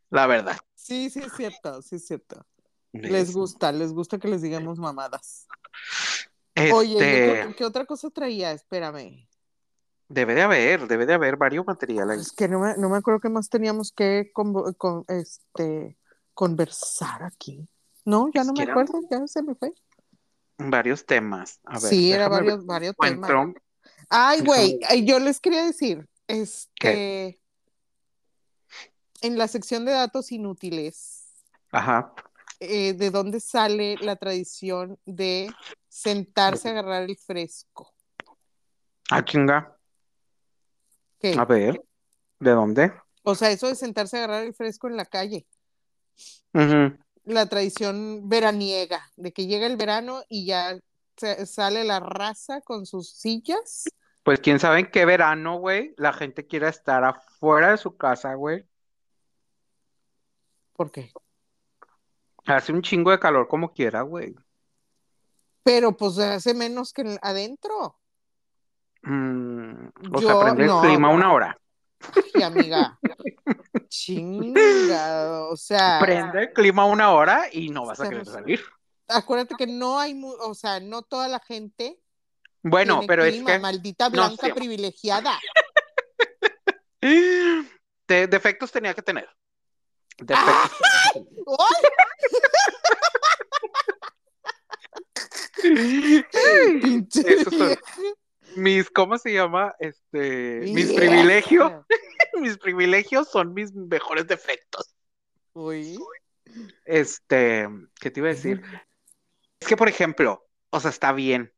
[0.10, 0.58] la verdad.
[0.76, 2.46] Sí, sí es cierto, sí es cierto.
[2.94, 5.48] Les gusta, les gusta que les digamos mamadas.
[6.74, 8.52] Oye, Este, ¿qué, qué otra cosa traía?
[8.52, 9.28] Espérame.
[10.08, 12.20] debe de haber, debe de haber varios materiales.
[12.22, 15.98] Es que no me, no me acuerdo qué más teníamos que con, este,
[16.34, 17.68] conversar aquí.
[18.06, 19.74] No, ya no me acuerdo, ya se me fue.
[20.58, 21.60] Varios temas.
[21.64, 23.32] A ver, sí, era varios, varios temas.
[24.10, 27.40] Ay, güey, yo les quería decir, este,
[29.22, 31.28] en la sección de datos inútiles,
[31.72, 32.14] Ajá.
[32.60, 35.54] eh, ¿de dónde sale la tradición de
[35.90, 37.94] sentarse a agarrar el fresco?
[39.10, 39.78] Ah, chinga.
[41.20, 41.36] ¿Qué?
[41.38, 41.84] A ver,
[42.40, 42.94] ¿de dónde?
[43.24, 45.46] O sea, eso de sentarse a agarrar el fresco en la calle.
[46.54, 46.98] Ujú.
[47.28, 50.78] La tradición veraniega, de que llega el verano y ya
[51.18, 53.86] se- sale la raza con sus sillas.
[54.24, 58.34] Pues quién sabe en qué verano, güey, la gente quiere estar afuera de su casa,
[58.36, 58.66] güey.
[60.74, 61.12] ¿Por qué?
[62.46, 64.36] Hace un chingo de calor como quiera, güey.
[65.64, 68.00] Pero pues hace menos que en- adentro.
[69.04, 70.82] Mm, o Yo sea, prende el no.
[70.82, 71.58] clima una hora.
[72.36, 73.00] Ay, amiga.
[73.88, 78.62] Chinga, o sea, Prende el clima una hora y no vas a querer salir.
[79.08, 82.00] acuérdate que no hay, o sea, no toda la gente
[82.62, 85.40] Bueno, tiene pero es que maldita blanca privilegiada.
[87.02, 89.28] de- defectos tenía que tener.
[90.18, 90.62] Defectos.
[98.58, 99.76] mis, ¿cómo se llama?
[99.80, 101.72] Este, mis privilegios,
[102.42, 104.94] mis privilegios son mis mejores defectos.
[105.54, 105.98] Uy.
[106.86, 107.68] Este,
[108.00, 108.62] ¿qué te iba a decir?
[109.60, 111.54] Es que, por ejemplo, o sea, está bien.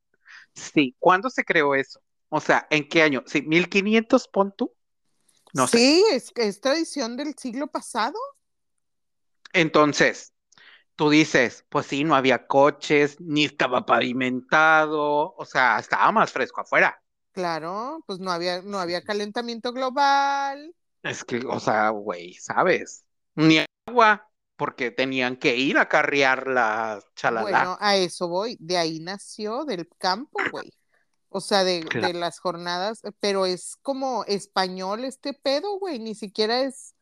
[0.53, 2.01] Sí, ¿cuándo se creó eso?
[2.29, 3.23] O sea, ¿en qué año?
[3.25, 4.73] Sí, 1500, pon tú.
[5.53, 5.77] No sé.
[5.77, 8.17] sí, es, es tradición del siglo pasado.
[9.53, 10.33] Entonces,
[10.99, 16.59] tú dices, pues sí, no había coches, ni estaba pavimentado, o sea, estaba más fresco
[16.59, 17.01] afuera.
[17.31, 20.75] Claro, pues no había, no había calentamiento global.
[21.01, 23.05] Es que, o sea, güey, ¿sabes?
[23.35, 27.43] Ni agua, porque tenían que ir a carrear la chalala.
[27.49, 28.57] Bueno, a eso voy.
[28.59, 30.73] De ahí nació del campo, güey.
[31.29, 32.07] O sea, de, Claro.
[32.07, 35.97] de las jornadas, pero es como español este pedo, güey.
[35.99, 36.93] Ni siquiera es,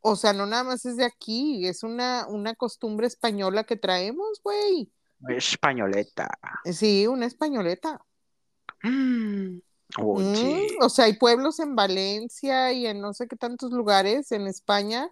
[0.00, 4.40] o sea, no nada más es de aquí, es una, una costumbre española que traemos,
[4.42, 4.90] güey.
[5.28, 6.28] Españoleta.
[6.64, 8.00] Sí, una españoleta.
[8.82, 9.58] Mm.
[9.96, 14.46] Mm, o sea, hay pueblos en Valencia y en no sé qué tantos lugares en
[14.46, 15.08] España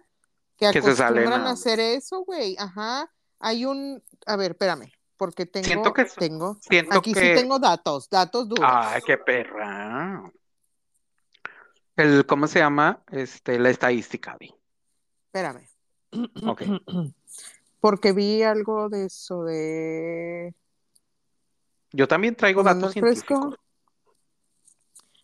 [0.55, 2.55] que Que acostumbran a- a hacer eso, güey.
[2.59, 3.11] Ajá.
[3.39, 8.07] Hay un, a ver, espérame, porque tengo, Siento que- tengo, Siento aquí sí tengo datos,
[8.09, 8.65] datos duros.
[8.71, 10.31] Ay, qué perra.
[11.95, 13.03] El, ¿cómo se llama?
[13.11, 14.53] Este, la estadística, vi.
[15.37, 15.67] Espérame.
[16.47, 16.63] Ok.
[17.79, 20.55] Porque vi algo de eso de
[21.91, 23.55] Yo también traigo datos científicos.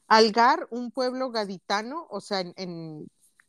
[0.07, 3.07] Algar, un pueblo gaditano, o sea, en, en,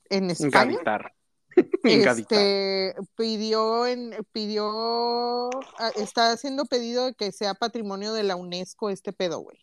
[0.09, 0.73] en España.
[0.73, 1.15] Gaditar.
[1.83, 2.41] Gaditar.
[2.41, 8.89] Este pidió en pidió ah, está haciendo pedido de que sea patrimonio de la UNESCO
[8.89, 9.59] este pedo, güey.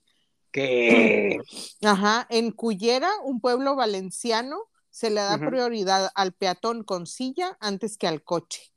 [0.52, 1.40] ¿Qué?
[1.82, 7.98] Ajá, en Cullera, un pueblo valenciano, se le da prioridad al peatón con silla antes
[7.98, 8.72] que al coche.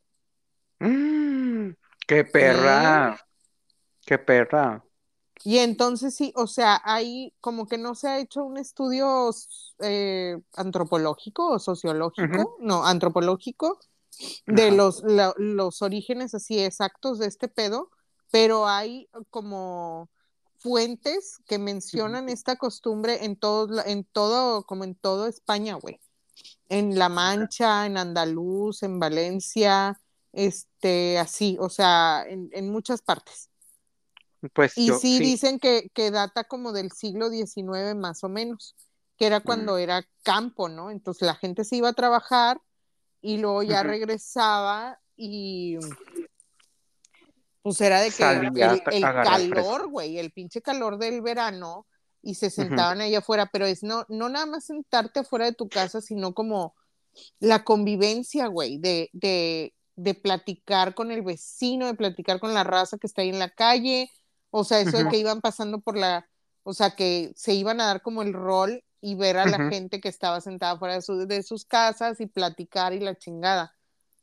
[0.81, 1.71] Mm,
[2.07, 3.21] qué perra.
[4.07, 4.85] Qué perra.
[5.43, 9.31] Y entonces sí, o sea, hay como que no se ha hecho un estudio
[9.81, 13.79] eh, antropológico o sociológico, no, antropológico,
[14.47, 17.91] de los, la- los orígenes así exactos de este pedo,
[18.31, 20.09] pero hay como
[20.59, 26.01] fuentes que mencionan esta costumbre en todo, en todo, como en todo España, güey.
[26.69, 30.01] En La Mancha, en Andaluz, en Valencia,
[30.33, 33.51] este, así, o sea, en, en muchas partes.
[34.53, 35.25] Pues Y yo sí, sí.
[35.25, 38.75] dicen que, que data como del siglo XIX más o menos,
[39.17, 40.91] que era cuando era campo, ¿no?
[40.91, 42.61] Entonces la gente se iba a trabajar
[43.21, 45.79] y luego ya regresaba y
[47.63, 51.87] pues era de que Salía el, el calor, güey, el pinche calor del verano
[52.25, 55.69] y se sentaban ahí afuera, pero es no, no nada más sentarte afuera de tu
[55.69, 56.75] casa, sino como
[57.41, 62.99] la convivencia, güey, de, de, de platicar con el vecino, de platicar con la raza
[62.99, 64.11] que está ahí en la calle,
[64.51, 65.11] o sea, eso de Ujú.
[65.11, 66.29] que iban pasando por la,
[66.63, 70.01] o sea, que se iban a dar como el rol y ver a la gente
[70.01, 73.75] que estaba sentada fuera de, su- de sus casas y platicar y la chingada.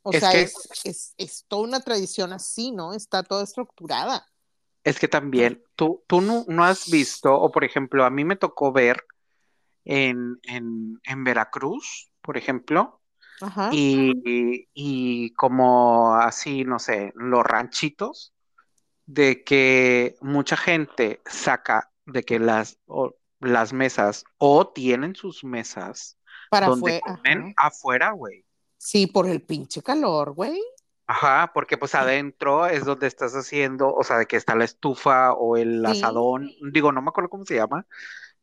[0.02, 2.92] O Es sea, es, es, es toda una tradición así, ¿no?
[2.94, 4.26] Está toda estructurada.
[4.84, 8.36] Es que también, tú, tú no, no has visto, o por ejemplo, a mí me
[8.36, 9.04] tocó ver
[9.84, 13.00] en, en, en Veracruz, por ejemplo,
[13.40, 13.70] Ajá.
[13.72, 18.32] y, y como así, no sé, los ranchitos,
[19.06, 26.18] de que mucha gente saca de que las, o- las mesas o tienen sus mesas
[26.50, 27.16] Para donde afuera.
[27.16, 28.44] comen afuera, güey.
[28.78, 30.60] Sí, por el pinche calor, güey.
[31.06, 35.32] Ajá, porque pues adentro es donde estás haciendo, o sea, de que está la estufa
[35.34, 35.90] o el Sí.
[35.98, 37.86] asadón, digo, no me acuerdo cómo se llama,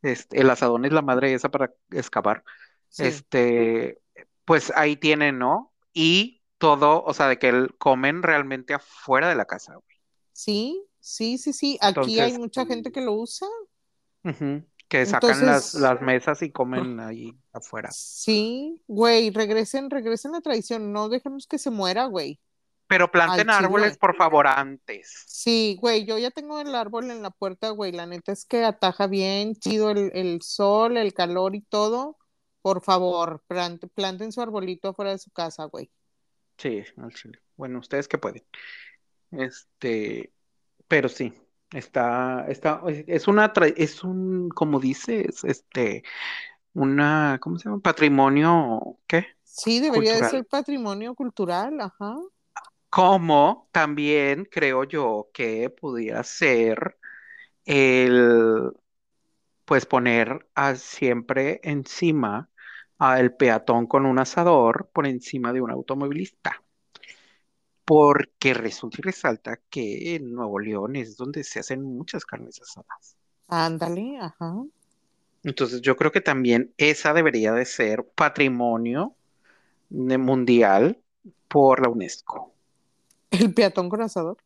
[0.01, 2.43] este, el asadón es la madre esa para excavar,
[2.89, 3.05] Sí.
[3.05, 4.01] este,
[4.45, 5.73] pues ahí tienen, ¿no?
[5.93, 9.97] Y todo, o sea, de que el- comen realmente afuera de la casa, güey.
[10.33, 11.77] Sí, sí, sí, sí.
[11.81, 13.47] Aquí hay mucha gente que lo usa.
[14.89, 17.89] Que sacan las, las mesas y comen ahí afuera.
[17.91, 20.91] Sí, güey, regresen, regresen la tradición.
[20.91, 22.39] No dejemos que se muera, güey.
[22.89, 25.23] Pero planten árboles, por favor, antes.
[25.27, 27.91] Sí, güey, yo ya tengo el árbol en la puerta, güey.
[27.91, 32.17] La neta es que ataja bien chido el, el sol, el calor y todo.
[32.63, 35.91] Por favor, plant- planten su arbolito afuera de su casa, güey.
[36.57, 36.83] Sí.
[37.55, 38.43] Bueno, ustedes que pueden.
[39.29, 40.33] Este,
[40.87, 41.31] pero sí,
[41.71, 46.03] está, está, es una, es un, como dices, este,
[46.73, 47.81] una, ¿cómo se llama?
[47.81, 49.27] Patrimonio, ¿qué?
[49.43, 52.17] Sí, debería de ser patrimonio cultural, ajá.
[52.89, 56.97] Como también creo yo que pudiera ser
[57.65, 58.71] el,
[59.65, 62.49] pues poner a siempre encima
[62.97, 66.63] al peatón con un asador por encima de un automovilista.
[67.85, 73.17] Porque resulta y resalta que en Nuevo León es donde se hacen muchas carnes asadas.
[73.47, 74.63] Ándale, ajá.
[75.43, 79.15] Entonces yo creo que también esa debería de ser patrimonio
[79.89, 80.99] mundial
[81.47, 82.53] por la UNESCO.
[83.39, 84.37] El peatón con asador.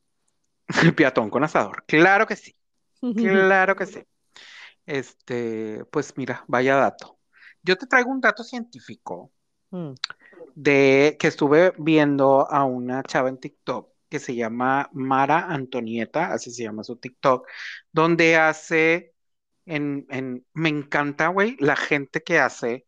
[0.82, 1.84] El peatón con asador.
[1.88, 2.56] Claro que sí.
[3.16, 4.02] Claro que sí.
[4.86, 7.20] Este, pues mira, vaya dato.
[7.62, 9.32] Yo te traigo un dato científico
[9.72, 9.94] Mm.
[10.54, 16.52] de que estuve viendo a una chava en TikTok que se llama Mara Antonieta, así
[16.52, 17.48] se llama su TikTok,
[17.92, 19.16] donde hace
[19.66, 22.86] en, en me encanta, güey, la gente que hace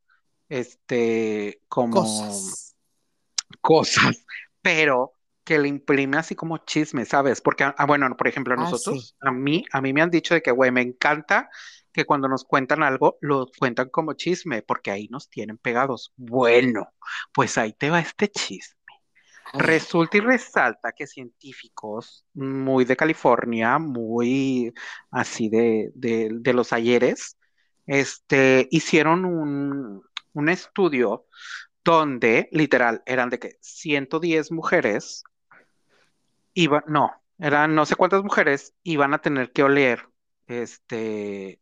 [0.48, 2.76] este como Cosas.
[3.62, 4.24] cosas,
[4.62, 5.14] pero
[5.46, 7.42] que le imprime así como chisme, ¿sabes?
[7.42, 10.42] Porque, ah, bueno, por ejemplo, Ah, nosotros, a mí, a mí me han dicho de
[10.42, 11.50] que, güey, me encanta
[11.94, 16.14] que cuando nos cuentan algo, lo cuentan como chisme, porque ahí nos tienen pegados.
[16.18, 16.90] Bueno,
[17.34, 18.76] pues ahí te va este chisme.
[19.54, 24.74] Resulta y resalta que científicos muy de California, muy
[25.12, 27.38] así de, de, de los ayeres,
[27.86, 31.28] este, hicieron un, un estudio
[31.84, 35.24] donde literal eran de que 110 mujeres
[36.56, 40.10] iban, no, eran no sé cuántas mujeres iban a tener que oler,
[40.48, 41.62] este,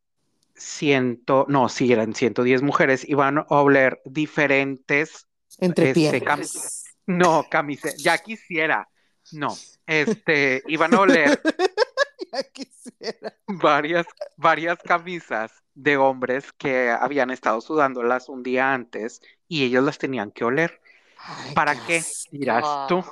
[0.55, 5.27] ciento, no, sí, eran 110 mujeres, iban a oler diferentes,
[5.59, 6.85] Entre este, piernas.
[7.07, 8.89] no, camiseta, ya quisiera,
[9.31, 11.41] no, este, iban a oler
[12.31, 13.37] Ya quisiera.
[13.47, 19.97] varias, varias camisas de hombres que habían estado sudándolas un día antes y ellos las
[19.99, 20.81] tenían que oler.
[21.17, 22.13] Ay, ¿Para qué?
[22.31, 23.03] Dirás tú.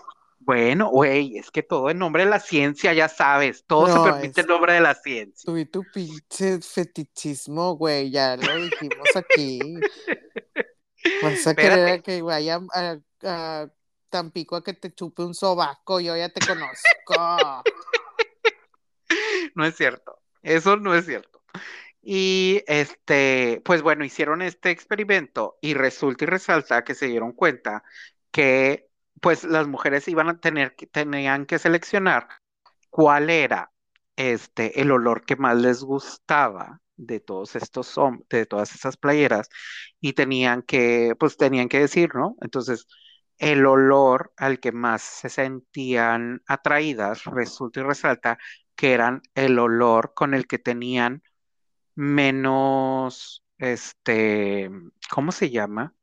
[0.43, 4.41] Bueno, güey, es que todo en nombre de la ciencia, ya sabes, todo se permite
[4.41, 5.43] en nombre de la ciencia.
[5.45, 9.59] Tú y tu pinche fetichismo, güey, ya lo dijimos aquí.
[11.21, 12.03] Vas a querer Espérate.
[12.03, 13.67] que vaya a, a
[14.09, 16.73] Tampico a que te chupe un sobaco, yo ya te conozco.
[19.55, 21.43] No es cierto, eso no es cierto.
[22.01, 27.83] Y este, pues bueno, hicieron este experimento y resulta y resalta que se dieron cuenta
[28.31, 28.90] que
[29.21, 32.27] pues las mujeres iban a tener que, tenían que seleccionar
[32.89, 33.71] cuál era
[34.15, 37.95] este, el olor que más les gustaba de todos estos
[38.29, 39.49] de todas esas playeras,
[39.99, 42.35] y tenían que, pues tenían que decir, ¿no?
[42.41, 42.87] Entonces,
[43.37, 48.37] el olor al que más se sentían atraídas, resulta y resalta
[48.75, 51.23] que eran el olor con el que tenían
[51.95, 54.69] menos, este,
[55.11, 55.95] ¿cómo se llama?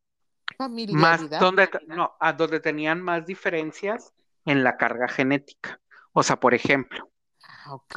[0.90, 4.12] Más, donde, no, a donde tenían más diferencias
[4.44, 5.80] en la carga genética.
[6.12, 7.10] O sea, por ejemplo,
[7.42, 7.94] Ah, Ok.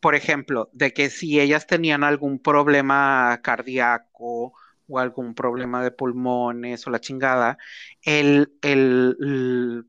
[0.00, 4.54] por ejemplo, de que si ellas tenían algún problema cardíaco
[4.88, 7.58] o algún problema de pulmones o la chingada,
[8.02, 9.84] el, el, el-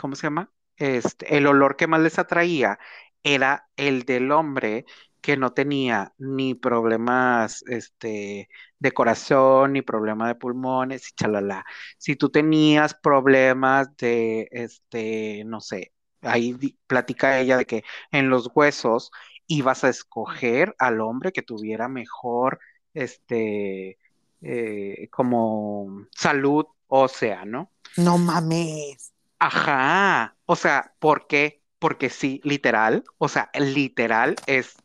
[0.00, 0.50] ¿cómo se llama?
[0.76, 2.78] Este, el olor que más les atraía
[3.22, 4.84] era el del hombre
[5.22, 8.48] que no tenía ni problemas, este,
[8.78, 11.64] de corazón, ni problema de pulmones, y chalala.
[11.96, 15.92] Si tú tenías problemas de, este, no sé,
[16.22, 16.56] ahí
[16.86, 19.12] platica ella de que en los huesos
[19.46, 22.58] ibas a escoger al hombre que tuviera mejor,
[22.92, 23.98] este,
[24.42, 27.70] eh, como salud ósea, ¿no?
[27.96, 29.12] No mames.
[29.38, 30.36] Ajá.
[30.46, 31.62] O sea, ¿por qué?
[31.78, 33.04] Porque sí, literal.
[33.18, 34.81] O sea, literal es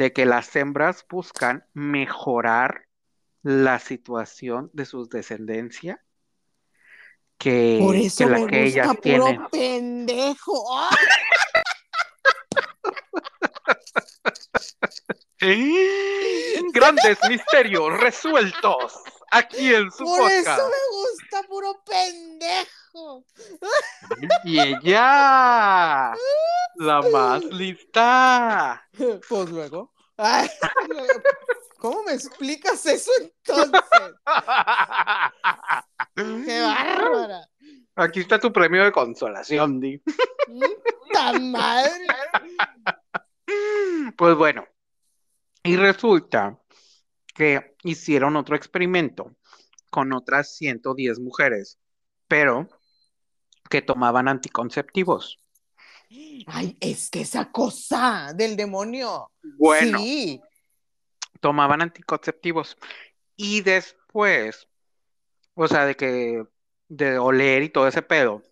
[0.00, 2.86] de que las hembras buscan mejorar
[3.42, 6.02] la situación de su descendencia
[7.36, 9.36] que, Por eso que la me que ellas gusta tienen.
[9.36, 10.80] puro pendejo.
[16.72, 23.24] Grandes misterios resueltos aquí en su Por eso me gusta puro pendejo.
[24.44, 26.12] Y ella,
[26.76, 28.86] la más lista.
[29.28, 29.92] Pues luego.
[30.16, 30.50] Ay,
[31.78, 33.80] ¿Cómo me explicas eso entonces?
[36.14, 37.48] ¡Qué bárbara!
[37.96, 40.02] Aquí está tu premio de consolación, Di.
[41.12, 42.06] ¡Ta madre!
[44.16, 44.66] Pues bueno,
[45.62, 46.59] y resulta
[47.34, 49.34] que hicieron otro experimento
[49.90, 51.78] con otras 110 mujeres,
[52.28, 52.68] pero
[53.68, 55.38] que tomaban anticonceptivos.
[56.46, 59.30] Ay, es que esa cosa del demonio.
[59.42, 60.40] Bueno, Sí.
[61.40, 62.76] tomaban anticonceptivos
[63.36, 64.66] y después,
[65.54, 66.42] o sea, de que
[66.88, 68.42] de oler y todo ese pedo,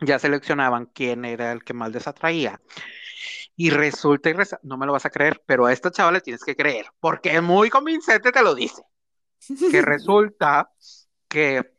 [0.00, 2.60] ya seleccionaban quién era el que más les atraía.
[3.56, 6.42] Y resulta y no me lo vas a creer, pero a esta chava le tienes
[6.42, 8.82] que creer, porque es muy convincente, te lo dice.
[9.70, 10.70] Que resulta
[11.28, 11.72] que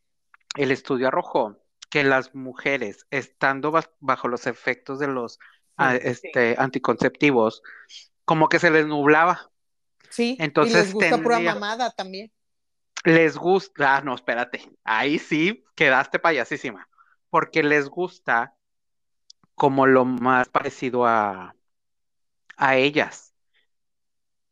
[0.56, 1.58] el estudio arrojó
[1.90, 5.40] que las mujeres, estando bajo los efectos de los
[5.78, 7.62] ah, este, anticonceptivos,
[8.26, 9.50] como que se les nublaba.
[10.10, 12.32] Sí, Entonces y les gusta pura tendría- mamada también.
[13.04, 16.90] Les gusta, ah, no, espérate, ahí sí quedaste payasísima,
[17.30, 18.56] porque les gusta
[19.54, 21.56] como lo más parecido a,
[22.58, 23.34] a ellas.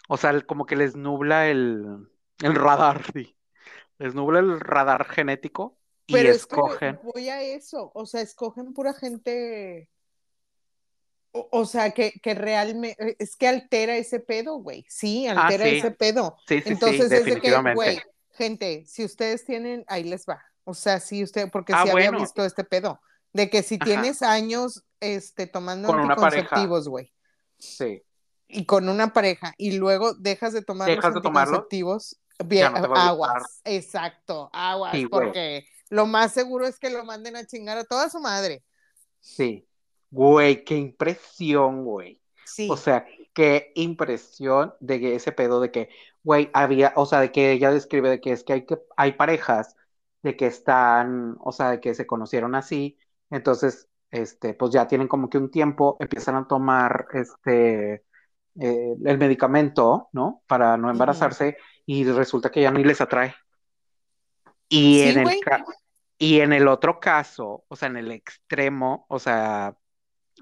[0.10, 2.08] O sea, como que les nubla el,
[2.42, 3.38] el radar, sí.
[4.00, 7.00] Les nubla el radar genético y Pero es que escogen.
[7.04, 9.90] voy a eso, o sea, escogen pura gente,
[11.32, 15.66] o, o sea, que, que realmente, es que altera ese pedo, güey, sí, Ah, altera
[15.66, 15.70] sí.
[15.78, 16.38] ese pedo.
[16.48, 18.00] Sí, sí, sí, Entonces es de que, güey,
[18.32, 22.12] gente, si ustedes tienen, ahí les va, o sea, si usted, porque Ah, sí había
[22.12, 22.20] bueno.
[22.20, 23.02] visto este pedo,
[23.34, 23.86] de que si Ajá.
[23.86, 27.13] tienes años, este, tomando Con anticonceptivos, güey,
[27.64, 28.04] Sí.
[28.48, 32.94] y con una pareja, y luego dejas de tomar Dejas los de anticonceptivos, bien, no
[32.96, 35.10] aguas, exacto, aguas, Sí, güey.
[35.10, 38.64] porque lo más seguro es que lo manden a chingar a toda su madre.
[39.20, 39.68] Sí.
[40.12, 42.22] Güey, qué impresión, güey.
[42.46, 45.90] Sí, O sea, qué impresión de que ese pedo de que,
[46.24, 49.14] güey, había, o sea, de que ella describe de que es que hay que, hay
[49.14, 49.76] parejas
[50.22, 52.98] de que están, o sea, de que se conocieron así,
[53.32, 58.04] entonces, este, pues ya tienen como que un tiempo, empiezan a tomar, este,
[58.60, 60.44] eh, el medicamento, ¿no?
[60.48, 63.34] Para no embarazarse, y resulta que ya ni les atrae.
[64.70, 65.40] Y Sí, en el
[66.20, 69.76] y en el otro caso, o sea, en el extremo, o sea,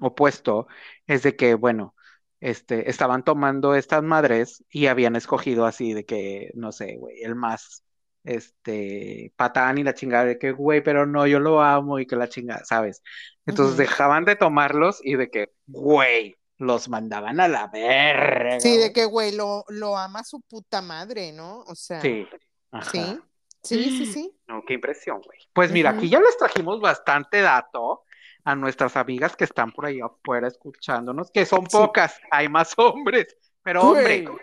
[0.00, 0.66] opuesto,
[1.06, 1.94] es de que, bueno,
[2.40, 7.34] este, estaban tomando estas madres y habían escogido así de que, no sé, güey, el
[7.34, 7.84] más,
[8.24, 12.16] este, patán y la chingada de que, güey, pero no, yo lo amo y que
[12.16, 13.02] la chingada, ¿sabes?
[13.46, 18.60] Entonces dejaban de tomarlos y de que, güey, los mandaban a la verga.
[18.60, 21.60] Sí, de que, güey, lo, lo ama su puta madre, ¿no?
[21.62, 22.26] O sea, Sí,
[22.70, 22.90] ajá.
[22.92, 23.20] sí,
[23.62, 24.36] sí, sí, sí.
[24.46, 25.38] No, qué impresión, güey.
[25.52, 28.04] Pues mira, aquí ya les trajimos bastante dato
[28.44, 31.76] a nuestras amigas que están por ahí afuera escuchándonos, que son Sí.
[31.76, 34.36] pocas, hay más hombres, pero hombre, Güey.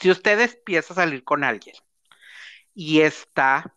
[0.00, 1.74] si usted empieza a salir con alguien
[2.74, 3.74] y está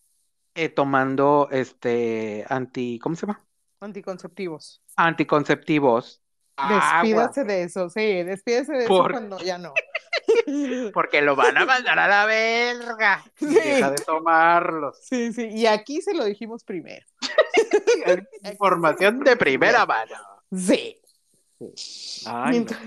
[0.56, 3.46] eh, tomando este anti, ¿cómo se llama?
[3.80, 4.82] Anticonceptivos.
[4.96, 6.22] Anticonceptivos,
[6.56, 9.74] aguas, Despídase de eso, sí, despídase de eso cuando ya no.
[10.94, 13.24] porque lo van a mandar a la verga.
[13.36, 13.54] Sí.
[13.54, 14.98] Deja de tomarlos.
[15.02, 17.06] Sí, sí, y aquí se lo dijimos primero.
[18.44, 20.16] Información de primera mano.
[20.52, 21.00] Sí.
[22.26, 22.52] Ay.
[22.52, 22.80] Mientras-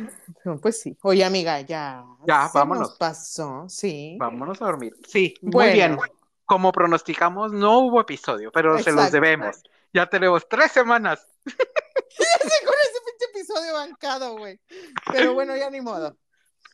[0.44, 0.96] no, Pues sí.
[1.02, 2.04] Oye, amiga, ya.
[2.26, 2.88] Ya, se vámonos.
[2.90, 4.16] nos pasó, sí.
[4.18, 4.94] Vámonos a dormir.
[5.08, 5.98] Sí, muy bien.
[6.44, 9.62] Como pronosticamos, no hubo episodio, pero se los debemos.
[9.92, 11.26] Ya tenemos tres semanas.
[11.44, 11.54] Sí,
[12.64, 14.60] con ese pinche episodio bancado, güey.
[15.12, 16.16] Pero bueno, ya ni modo.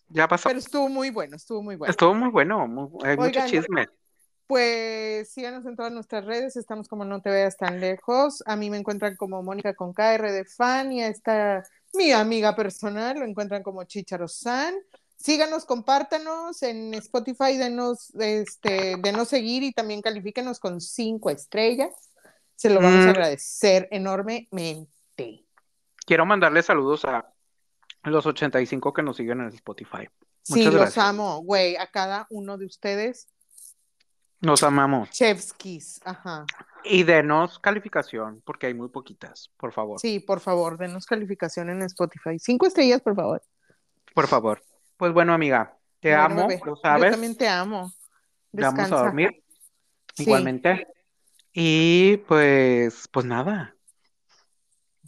[0.08, 0.48] Ya pasó.
[0.48, 1.90] Pero estuvo muy bueno, estuvo muy bueno.
[1.90, 3.48] Estuvo muy bueno, muy- hay mucho Oigan.
[3.48, 3.88] chisme.
[4.46, 8.42] Pues síganos en todas nuestras redes, estamos como no te veas tan lejos.
[8.46, 11.64] A mí me encuentran como Mónica con KR de fan y a esta
[11.94, 14.74] mi amiga personal lo encuentran como Chicharo San.
[15.16, 21.90] Síganos, compártanos en Spotify, denos, este, denos seguir y también califíquenos con cinco estrellas.
[22.54, 23.08] Se lo vamos Mm.
[23.08, 25.44] a agradecer enormemente.
[26.06, 27.32] Quiero mandarle saludos a
[28.04, 30.08] los 85 que nos siguen en Spotify.
[30.42, 31.04] Sí, Muchas los gracias.
[31.04, 33.28] amo, güey, a cada uno de ustedes.
[34.40, 35.10] Los amamos.
[35.10, 36.44] Chevskis, ajá.
[36.84, 39.98] Y denos calificación, porque hay muy poquitas, por favor.
[39.98, 42.38] Sí, por favor, denos calificación en Spotify.
[42.38, 43.42] Cinco estrellas, por favor.
[44.14, 44.62] Por favor.
[44.96, 47.10] Pues bueno, amiga, te Bueno, amo, bebé, lo Yo sabes.
[47.12, 47.92] también te amo.
[48.52, 49.04] Ya Vamos a Descansa.
[49.04, 49.42] dormir.
[50.14, 50.22] Sí.
[50.24, 50.86] Igualmente.
[51.52, 53.74] Y pues, pues nada.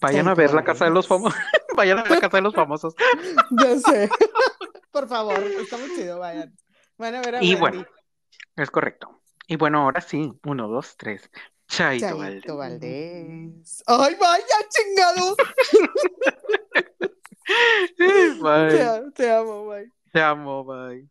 [0.01, 1.39] Vayan a ver la casa de los famosos.
[1.77, 2.95] Vayan a ver la casa de los famosos.
[3.51, 4.09] Ya sé.
[4.91, 6.55] por favor, está muy chido, vayan.
[6.97, 7.61] Van a ver a Y Wendy.
[7.61, 7.87] bueno,
[8.57, 9.18] es correcto.
[9.49, 10.33] Y bueno, ahora sí.
[10.45, 11.29] Uno, dos, tres.
[11.67, 12.59] Chaito, Chaito Valdés.
[12.59, 13.83] Valdés.
[13.87, 15.37] ¡Ay, vaya, chingado!
[18.43, 18.69] Bye.
[18.69, 19.91] Te, te amo, bye.
[20.13, 21.09] Te amo, bye.